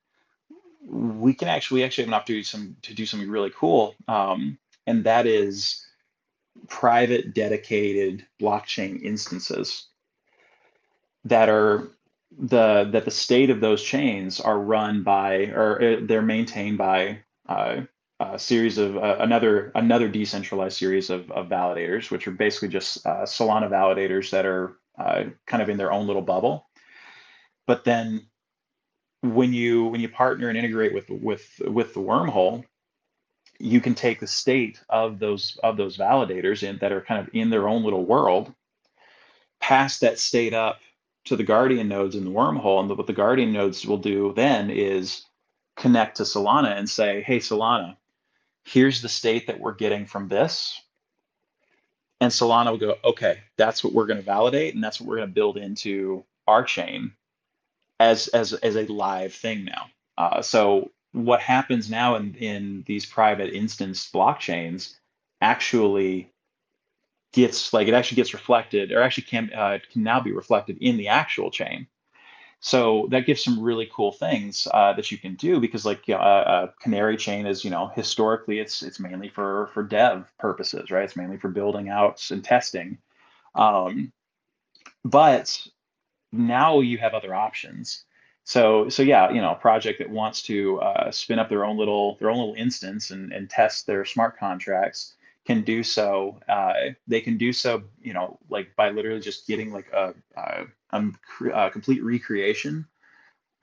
[0.86, 3.96] we can actually we actually have an opportunity to, some, to do something really cool,
[4.08, 4.58] um,
[4.88, 5.86] and that is
[6.68, 9.88] private dedicated blockchain instances
[11.26, 11.90] that are
[12.40, 17.20] the that the state of those chains are run by or uh, they're maintained by
[17.48, 17.82] uh,
[18.20, 23.06] a series of uh, another another decentralized series of, of validators, which are basically just
[23.06, 26.68] uh, Solana validators that are uh, kind of in their own little bubble.
[27.66, 28.28] But then
[29.22, 32.64] when you when you partner and integrate with with with the wormhole,
[33.60, 37.34] you can take the state of those of those validators in, that are kind of
[37.34, 38.54] in their own little world,
[39.60, 40.80] pass that state up
[41.26, 44.70] to the Guardian nodes in the wormhole, and what the Guardian nodes will do then
[44.70, 45.26] is
[45.76, 47.98] connect to Solana and say, "Hey, Solana,
[48.64, 50.82] here's the state that we're getting from this."
[52.20, 55.18] And Solana will go, "Okay, that's what we're going to validate, and that's what we're
[55.18, 57.14] going to build into our chain
[58.00, 59.88] as as as a live thing now."
[60.18, 64.96] Uh, so what happens now in, in these private instance blockchains
[65.42, 66.32] actually
[67.34, 70.98] gets like it actually gets reflected or actually can uh, can now be reflected in
[70.98, 71.88] the actual chain
[72.60, 76.16] so that gives some really cool things uh, that you can do because like a,
[76.16, 81.04] a, canary chain is you know historically it's it's mainly for for dev purposes right?
[81.04, 82.98] It's mainly for building out and testing.
[83.54, 84.12] Um,
[85.04, 85.66] but
[86.32, 88.06] now you have other options.
[88.44, 91.78] So so yeah you know a project that wants to uh, spin up their own
[91.78, 95.14] little their own little instance and, and test their smart contracts
[95.48, 96.74] can do so uh,
[97.08, 100.66] they can do so you know like by literally just getting like a, a,
[101.54, 102.86] a, complete recreation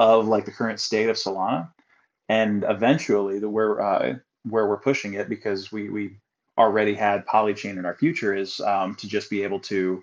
[0.00, 1.70] of like the current state of solana.
[2.30, 4.14] And eventually the where uh,
[4.48, 6.16] where we're pushing it because we we
[6.56, 10.02] already had polychain in our future is um, to just be able to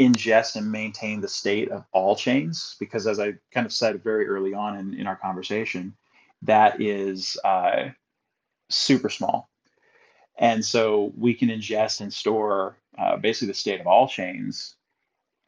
[0.00, 2.76] ingest and maintain the state of all chains.
[2.80, 5.94] Because as i kind of said very early on in, in our conversation
[6.42, 7.90] that is uh,
[8.70, 9.50] super small
[10.38, 14.74] and so we can ingest and store uh, basically the state of all chains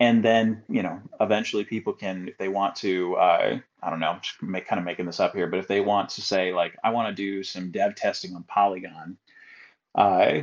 [0.00, 4.10] and then you know eventually people can if they want to uh, i don't know
[4.10, 6.52] I'm just make, kind of making this up here but if they want to say
[6.52, 9.16] like i want to do some dev testing on polygon
[9.94, 10.42] uh,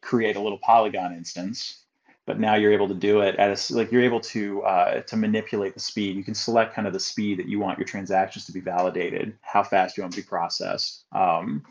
[0.00, 1.80] create a little polygon instance
[2.30, 5.16] but now you're able to do it at a like you're able to uh, to
[5.16, 6.16] manipulate the speed.
[6.16, 9.36] You can select kind of the speed that you want your transactions to be validated,
[9.40, 11.64] how fast you want to be processed, um,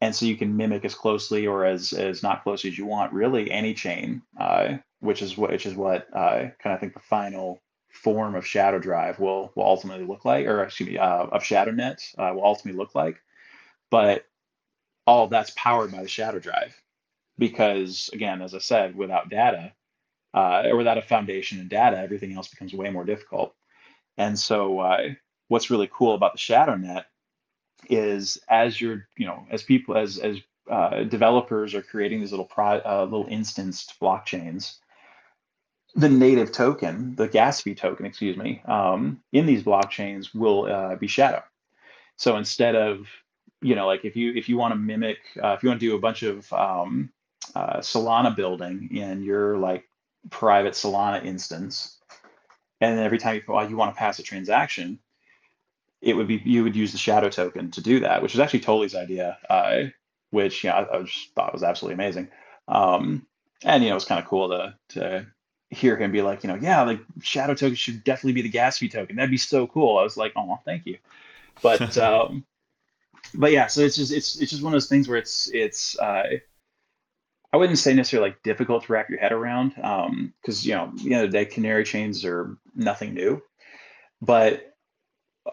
[0.00, 3.12] and so you can mimic as closely or as as not closely as you want,
[3.12, 7.00] really any chain, uh, which is what which is what uh, kind of think the
[7.00, 7.60] final
[7.92, 11.72] form of shadow drive will will ultimately look like, or excuse me, uh, of shadow
[11.72, 13.20] net uh, will ultimately look like.
[13.90, 14.24] But
[15.06, 16.74] all that's powered by the shadow drive,
[17.38, 19.72] because again, as I said, without data
[20.32, 23.54] uh, or without a foundation in data, everything else becomes way more difficult.
[24.16, 25.08] And so, uh,
[25.48, 27.06] what's really cool about the shadow net
[27.88, 30.38] is as you're, you know, as people as as
[30.70, 34.76] uh, developers are creating these little pro, uh, little instanced blockchains,
[35.94, 37.28] the native token, the
[37.62, 41.42] fee token, excuse me, um, in these blockchains will uh, be shadow.
[42.16, 43.06] So instead of,
[43.62, 45.86] you know, like if you if you want to mimic, uh, if you want to
[45.86, 47.10] do a bunch of um,
[47.54, 49.84] uh, Solana building in your like
[50.30, 51.98] private Solana instance,
[52.80, 54.98] and then every time you, well, you want to pass a transaction,
[56.00, 58.60] it would be you would use the shadow token to do that, which is actually
[58.60, 59.82] Toly's idea, uh,
[60.30, 62.28] which you know I, I, just thought was absolutely amazing.
[62.68, 63.26] Um,
[63.62, 65.26] and you know it's kind of cool to to
[65.70, 68.78] hear him be like, you know, yeah, like shadow token should definitely be the gas
[68.78, 69.16] fee token.
[69.16, 69.98] That'd be so cool.
[69.98, 70.98] I was like, oh, thank you.
[71.62, 72.44] But um,
[73.34, 75.98] but yeah, so it's just it's it's just one of those things where it's it's
[75.98, 76.38] uh,
[77.52, 80.84] I wouldn't say necessarily like difficult to wrap your head around because um, you know
[80.84, 83.42] at the end of the day, canary chains are nothing new,
[84.20, 84.69] but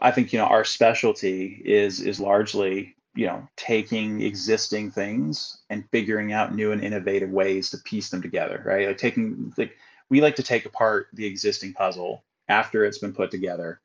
[0.02, 5.90] I think you know our specialty is is largely you know taking existing things and
[5.92, 8.88] figuring out new and innovative ways to piece them together, right?
[8.88, 9.76] Like taking like
[10.10, 13.82] we like to take apart the existing puzzle after it's been put together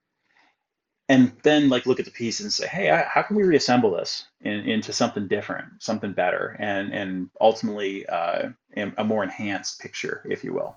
[1.09, 4.27] and then like look at the piece and say hey how can we reassemble this
[4.41, 8.49] in, into something different something better and and ultimately uh,
[8.97, 10.77] a more enhanced picture if you will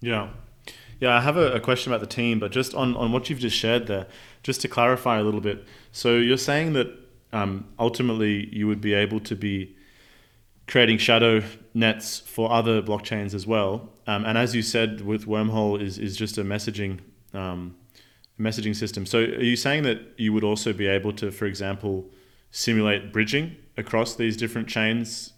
[0.00, 0.30] yeah
[1.00, 3.38] yeah i have a, a, question about the team but just on, on what you've
[3.38, 4.06] just shared there
[4.42, 6.88] just to clarify a little bit so you're saying that
[7.32, 9.76] um, ultimately you would be able to be
[10.66, 11.42] creating shadow
[11.74, 13.90] nets for other blockchains as well.
[14.06, 17.00] Um, and as you said, with Wormhole is is just a messaging
[17.32, 17.76] um,
[18.38, 19.04] messaging system.
[19.06, 22.10] So are you saying that you would also be able to, for example,
[22.50, 25.32] simulate bridging across these different chains,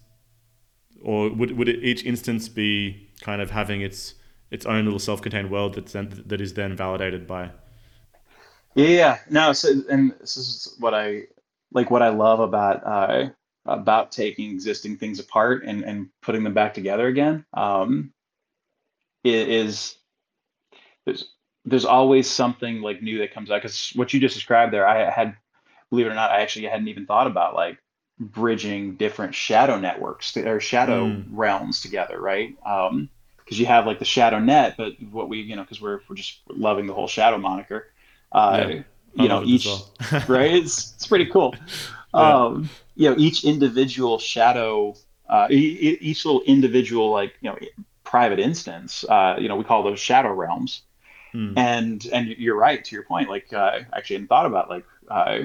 [1.03, 4.15] or would would each instance be kind of having its
[4.51, 7.51] its own little self-contained world that's then, that is then validated by?
[8.75, 9.53] Yeah, no.
[9.53, 11.25] So, and this is what I
[11.73, 11.91] like.
[11.91, 13.31] What I love about uh,
[13.67, 18.13] about taking existing things apart and, and putting them back together again um,
[19.25, 19.97] is
[21.05, 21.33] there's
[21.65, 25.11] there's always something like new that comes out because what you just described there i
[25.11, 25.37] had
[25.91, 27.79] believe it or not i actually hadn't even thought about like
[28.19, 31.25] bridging different shadow networks to, or shadow mm.
[31.31, 33.09] realms together right um
[33.47, 36.17] because you have like the shadow net but what we you know because we're, we're
[36.17, 37.89] just loving the whole shadow moniker
[38.33, 38.83] uh yeah,
[39.15, 39.95] you know each well.
[40.29, 41.55] right it's, it's pretty cool
[42.15, 42.45] yeah.
[42.45, 44.95] um you know each individual shadow
[45.29, 47.59] uh, each little individual like you know
[48.05, 50.83] private instance uh, you know we call those shadow realms
[51.33, 51.53] hmm.
[51.57, 54.85] and and you're right to your point like uh, I actually hadn't thought about like
[55.09, 55.41] uh,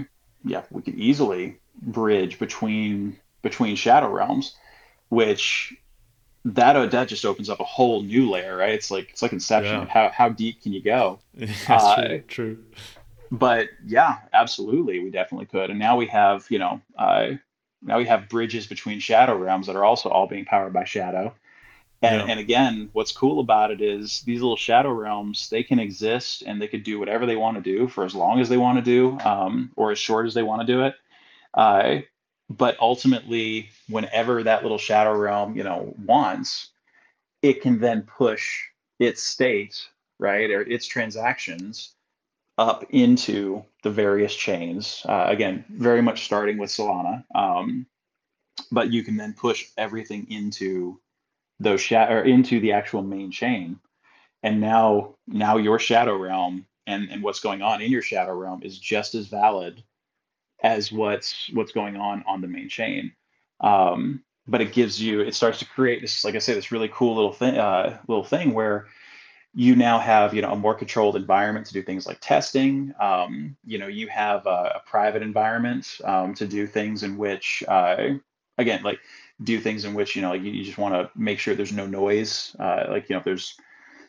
[0.46, 4.56] yeah we could easily bridge between between shadow realms
[5.10, 5.76] which
[6.44, 9.34] that uh, that just opens up a whole new layer right it's like it's like
[9.34, 9.86] inception yeah.
[9.86, 12.58] how, how deep can you go That's uh, true, true
[13.32, 15.70] but yeah, absolutely, we definitely could.
[15.70, 17.32] And now we have, you know, uh,
[17.82, 21.34] now we have bridges between shadow realms that are also all being powered by shadow.
[22.02, 22.32] And, yeah.
[22.32, 26.62] and again, what's cool about it is these little shadow realms, they can exist and
[26.62, 28.84] they could do whatever they want to do for as long as they want to
[28.84, 30.96] do, um, or as short as they want to do it.
[31.54, 32.00] Uh,
[32.50, 36.70] but ultimately, whenever that little shadow realm, you know, wants,
[37.42, 38.64] it can then push
[39.00, 39.88] its state,
[40.20, 41.96] right, or its transactions
[42.58, 45.04] up into the various chains.
[45.08, 47.86] Uh, again, very much starting with Solana, um,
[48.72, 51.00] but you can then push everything into
[51.60, 53.80] those sh- or into the actual main chain,
[54.44, 58.62] and now now your shadow realm and and what's going on in your shadow realm
[58.64, 59.84] is just as valid
[60.64, 63.14] as what's what's going on on the main chain.
[63.62, 66.90] Um, but it gives you it starts to create this like I say this really
[66.92, 68.88] cool little thing uh, little thing where
[69.54, 72.94] you now have you know a more controlled environment to do things like testing.
[73.00, 77.64] Um, you know you have a, a private environment um, to do things in which
[77.68, 78.10] uh,
[78.58, 79.00] again like
[79.44, 81.74] do things in which you know like you, you just want to make sure there's
[81.74, 83.56] no noise uh, like you know if there's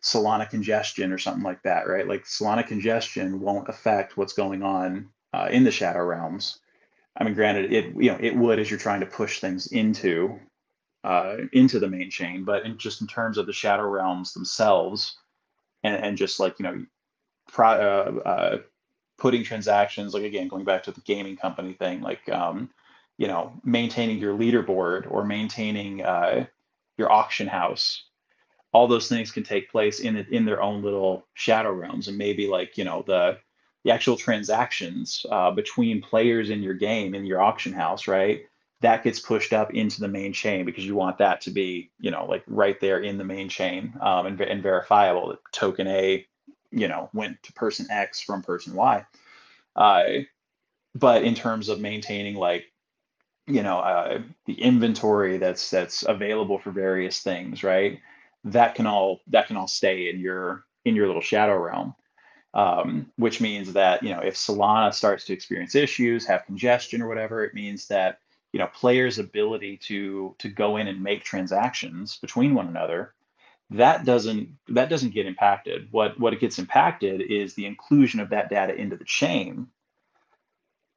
[0.03, 2.09] solana congestion or something like that right?
[2.09, 6.59] Like solana congestion won't affect what's going on uh, in the shadow realms
[7.17, 10.39] i mean granted it you know it would as you're trying to push things into
[11.05, 15.17] uh, into the main chain but in just in terms of the shadow realms themselves
[15.83, 16.87] and, and just like you know
[17.49, 18.59] pro, uh, uh,
[19.19, 22.71] putting transactions like again going back to the gaming company thing like um,
[23.19, 26.45] you know, maintaining your leaderboard or maintaining uh,
[26.97, 28.05] your auction house.
[28.73, 32.49] All those things can take place in in their own little shadow realms, and maybe
[32.49, 33.39] like you know the
[33.85, 38.47] the actual transactions uh, between players in your game in your auction house, right?
[38.81, 42.11] That gets pushed up into the main chain because you want that to be, you
[42.11, 45.29] know, like right there in the main chain um, and, and verifiable.
[45.29, 46.27] That token A,
[46.71, 49.07] you know, went to person X from person Y.
[49.77, 50.03] Uh,
[50.95, 52.67] but in terms of maintaining like
[53.47, 58.01] you know uh, the inventory that's that's available for various things right
[58.45, 61.95] that can all that can all stay in your in your little shadow realm
[62.55, 67.09] um, which means that you know if solana starts to experience issues have congestion or
[67.09, 68.19] whatever it means that
[68.53, 73.15] you know players ability to to go in and make transactions between one another
[73.71, 78.31] that doesn't that doesn't get impacted what what it gets impacted is the inclusion of
[78.31, 79.67] that data into the chain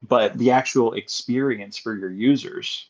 [0.02, 2.88] but the actual experience for your users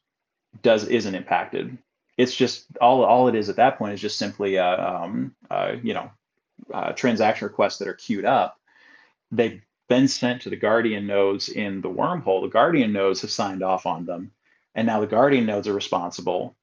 [0.62, 1.76] does isn't impacted.
[2.16, 5.76] It's just all all it is at that point is just simply a um, uh,
[5.82, 6.10] you know
[6.72, 8.58] uh, transaction requests that are queued up.
[9.30, 12.42] They've been sent to the Guardian nodes in the wormhole.
[12.42, 14.32] The Guardian nodes have signed off on them,
[14.74, 16.56] and now the Guardian nodes are responsible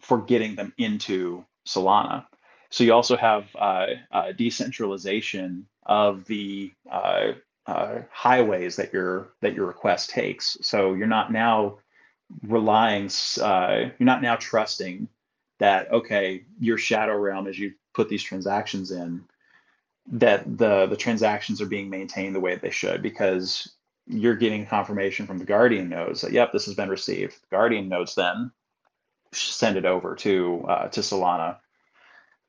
[0.00, 2.26] for getting them into Solana.
[2.70, 7.32] So you also have uh, uh, decentralization of the uh,
[7.66, 10.56] uh, highways that your that your request takes.
[10.62, 11.78] So you're not now
[12.46, 15.08] relying, uh, you're not now trusting
[15.58, 19.24] that okay, your shadow realm as you put these transactions in,
[20.10, 23.74] that the the transactions are being maintained the way they should because
[24.06, 27.34] you're getting confirmation from the guardian nodes that yep this has been received.
[27.42, 28.50] The guardian nodes then
[29.32, 31.58] send it over to uh, to Solana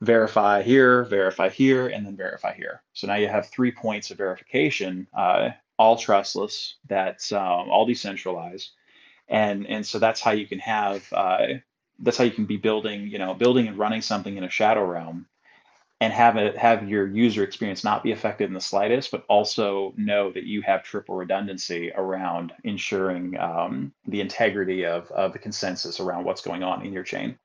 [0.02, 2.82] verify here, verify here, and then verify here.
[2.94, 8.72] So now you have three points of verification, uh, all trustless, that's um, all decentralized,
[9.28, 11.48] and and so that's how you can have uh,
[12.00, 14.86] that's how you can be building, you know, building and running something in a shadow
[14.86, 15.28] realm,
[16.02, 19.94] and have it have your user experience not be affected in the slightest, but also
[19.98, 26.00] know that you have triple redundancy around ensuring um, the integrity of of the consensus
[26.00, 27.38] around what's going on in your chain.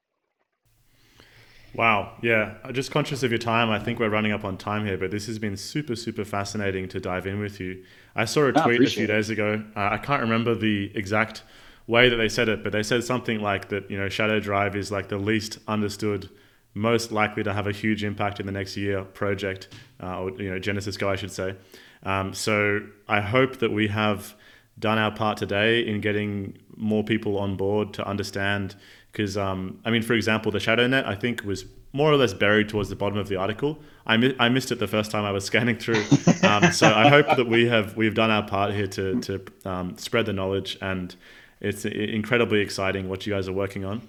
[1.74, 2.12] Wow.
[2.22, 2.54] Yeah.
[2.72, 3.68] Just conscious of your time.
[3.68, 6.88] I think we're running up on time here, but this has been super, super fascinating
[6.90, 7.82] to dive in with you.
[8.14, 9.64] I saw a tweet a few days ago.
[9.74, 11.42] Uh, I can't remember the exact
[11.88, 14.76] way that they said it, but they said something like that, you know, Shadow Drive
[14.76, 16.30] is like the least understood,
[16.74, 19.68] most likely to have a huge impact in the next year project,
[20.02, 21.54] uh, or, you know, GenesysGo, I should say.
[22.02, 24.34] Um, so I hope that we have
[24.78, 28.74] done our part today in getting more people on board to understand
[29.12, 32.34] because um, I mean, for example, the shadow net I think was more or less
[32.34, 33.78] buried towards the bottom of the article.
[34.04, 36.02] I, mi- I missed it the first time I was scanning through.
[36.42, 39.96] Um, so I hope that we have we've done our part here to to um,
[39.96, 41.14] spread the knowledge, and
[41.60, 44.06] it's incredibly exciting what you guys are working on.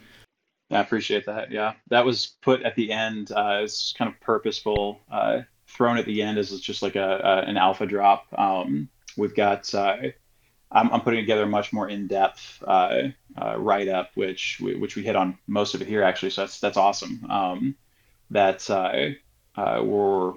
[0.71, 1.51] I appreciate that.
[1.51, 3.31] Yeah, that was put at the end.
[3.31, 7.49] Uh, it's kind of purposeful, uh, thrown at the end as just like a, a
[7.49, 8.25] an alpha drop.
[8.37, 9.97] Um, we've got uh,
[10.71, 13.09] I'm, I'm putting together a much more in-depth uh,
[13.39, 16.31] uh, write-up, which we, which we hit on most of it here actually.
[16.31, 17.25] So that's that's awesome.
[17.29, 17.75] Um,
[18.31, 20.33] that uh, we're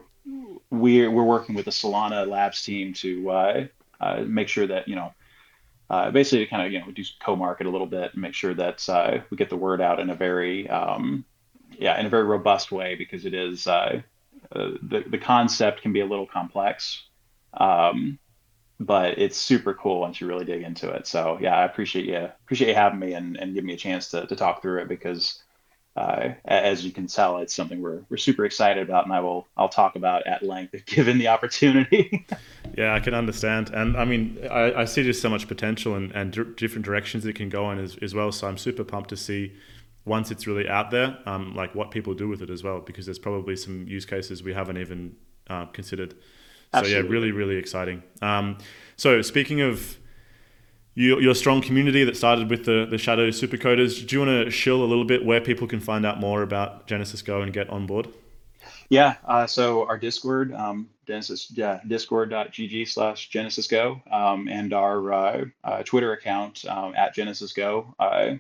[0.70, 3.68] we're we're working with the Solana Labs team to
[4.26, 5.14] make sure that you know
[5.88, 9.24] basically to kind of you know do co-market a little bit and make sure that
[9.30, 11.24] we get the word out in a very um,
[11.78, 16.06] yeah in a very robust way because it is the the concept can be a
[16.06, 17.04] little complex.
[17.54, 18.18] Um,
[18.80, 21.06] but it's super cool once you really dig into it.
[21.06, 24.08] So yeah, I appreciate you appreciate you having me and, and giving me a chance
[24.10, 25.42] to, to talk through it because
[25.98, 29.48] uh, as you can tell, it's something we're, we're super excited about, and I will
[29.56, 32.24] I'll talk about at length if given the opportunity.
[32.76, 36.12] yeah, I can understand, and I mean I, I see just so much potential and,
[36.12, 38.30] and d- different directions it can go in as, as well.
[38.30, 39.54] So I'm super pumped to see
[40.04, 43.06] once it's really out there, um, like what people do with it as well, because
[43.06, 45.16] there's probably some use cases we haven't even
[45.50, 46.14] uh, considered.
[46.72, 47.02] Absolutely.
[47.02, 48.04] So yeah, really, really exciting.
[48.22, 48.58] Um,
[48.96, 49.98] so speaking of
[50.98, 54.50] your, your strong community that started with the, the Shadow Supercoders, do you want to
[54.50, 57.86] shill a little bit where people can find out more about GenesysGo and get on
[57.86, 58.08] board?
[58.88, 65.44] Yeah, uh, so our Discord, um, Genesis, yeah, discord.gg slash GenesysGo, um, and our uh,
[65.62, 68.34] uh, Twitter account um, at GenesysGo, uh,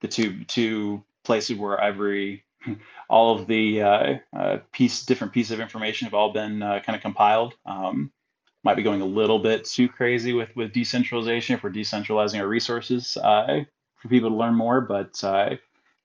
[0.00, 2.44] the two two places where every
[3.08, 7.00] all of the uh, uh, piece, different pieces of information have all been kind of
[7.00, 7.54] compiled.
[7.64, 8.12] Um,
[8.68, 12.46] might be going a little bit too crazy with with decentralization if we're decentralizing our
[12.46, 13.64] resources uh,
[13.96, 15.56] for people to learn more, but uh,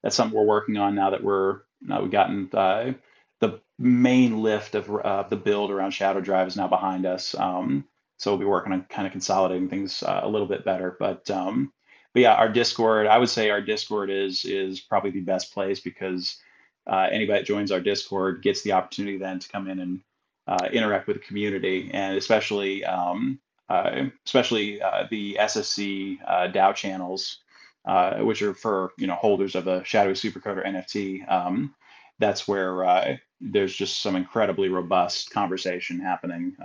[0.02, 2.94] that's something we're working on now that we're now we've gotten uh,
[3.40, 4.86] the main lift of
[5.28, 7.34] the build around Shadow Drive is now behind us.
[7.34, 7.84] Um,
[8.16, 11.70] so we'll be working on kind of consolidating things a little bit better, but um,
[12.14, 15.80] but yeah, our Discord, I would say our Discord is is probably the best place
[15.80, 16.38] because
[16.86, 20.00] uh, anybody that joins our Discord gets the opportunity then to come in and
[20.46, 23.38] uh, interact with the community, and especially um,
[23.68, 27.38] uh, especially uh, the SSC uh, DAO channels,
[27.86, 31.30] uh, which are for you know holders of a Shadowy Supercoder NFT.
[31.30, 31.74] Um,
[32.18, 36.56] that's where there's just some incredibly robust conversation happening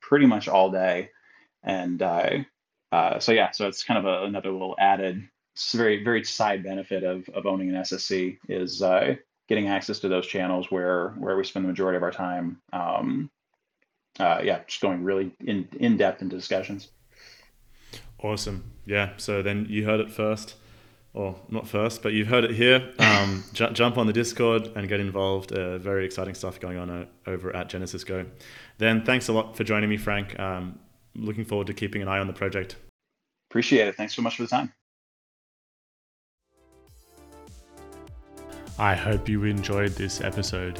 [0.00, 1.10] pretty much all day,
[1.62, 5.28] and so yeah, so it's kind of a, another little added,
[5.72, 8.82] very very side benefit of of owning an SSC is
[9.48, 12.60] getting access to those channels where where we spend the majority of our time.
[12.72, 13.30] Um,
[14.18, 16.88] uh, yeah, just going really in in depth into discussions.
[18.18, 18.72] Awesome.
[18.86, 19.12] Yeah.
[19.16, 20.54] So then you heard it first,
[21.12, 22.92] or not first, but you've heard it here.
[22.98, 25.52] Um, j- jump on the Discord and get involved.
[25.52, 28.26] Uh, very exciting stuff going on uh, over at GenesysGo.
[28.78, 30.38] Then thanks a lot for joining me, Frank.
[30.38, 30.78] Um,
[31.14, 32.76] looking forward to keeping an eye on the project.
[33.50, 33.96] Appreciate it.
[33.96, 34.72] Thanks so much for the time.
[38.78, 40.78] I hope you enjoyed this episode.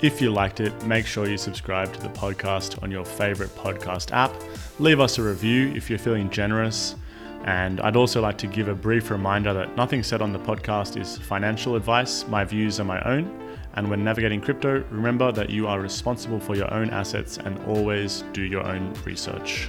[0.00, 4.12] If you liked it, make sure you subscribe to the podcast on your favorite podcast
[4.12, 4.32] app.
[4.78, 6.96] Leave us a review if you're feeling generous.
[7.44, 10.98] And I'd also like to give a brief reminder that nothing said on the podcast
[10.98, 12.26] is financial advice.
[12.28, 13.40] My views are my own.
[13.74, 18.24] And when navigating crypto, remember that you are responsible for your own assets and always
[18.32, 19.68] do your own research.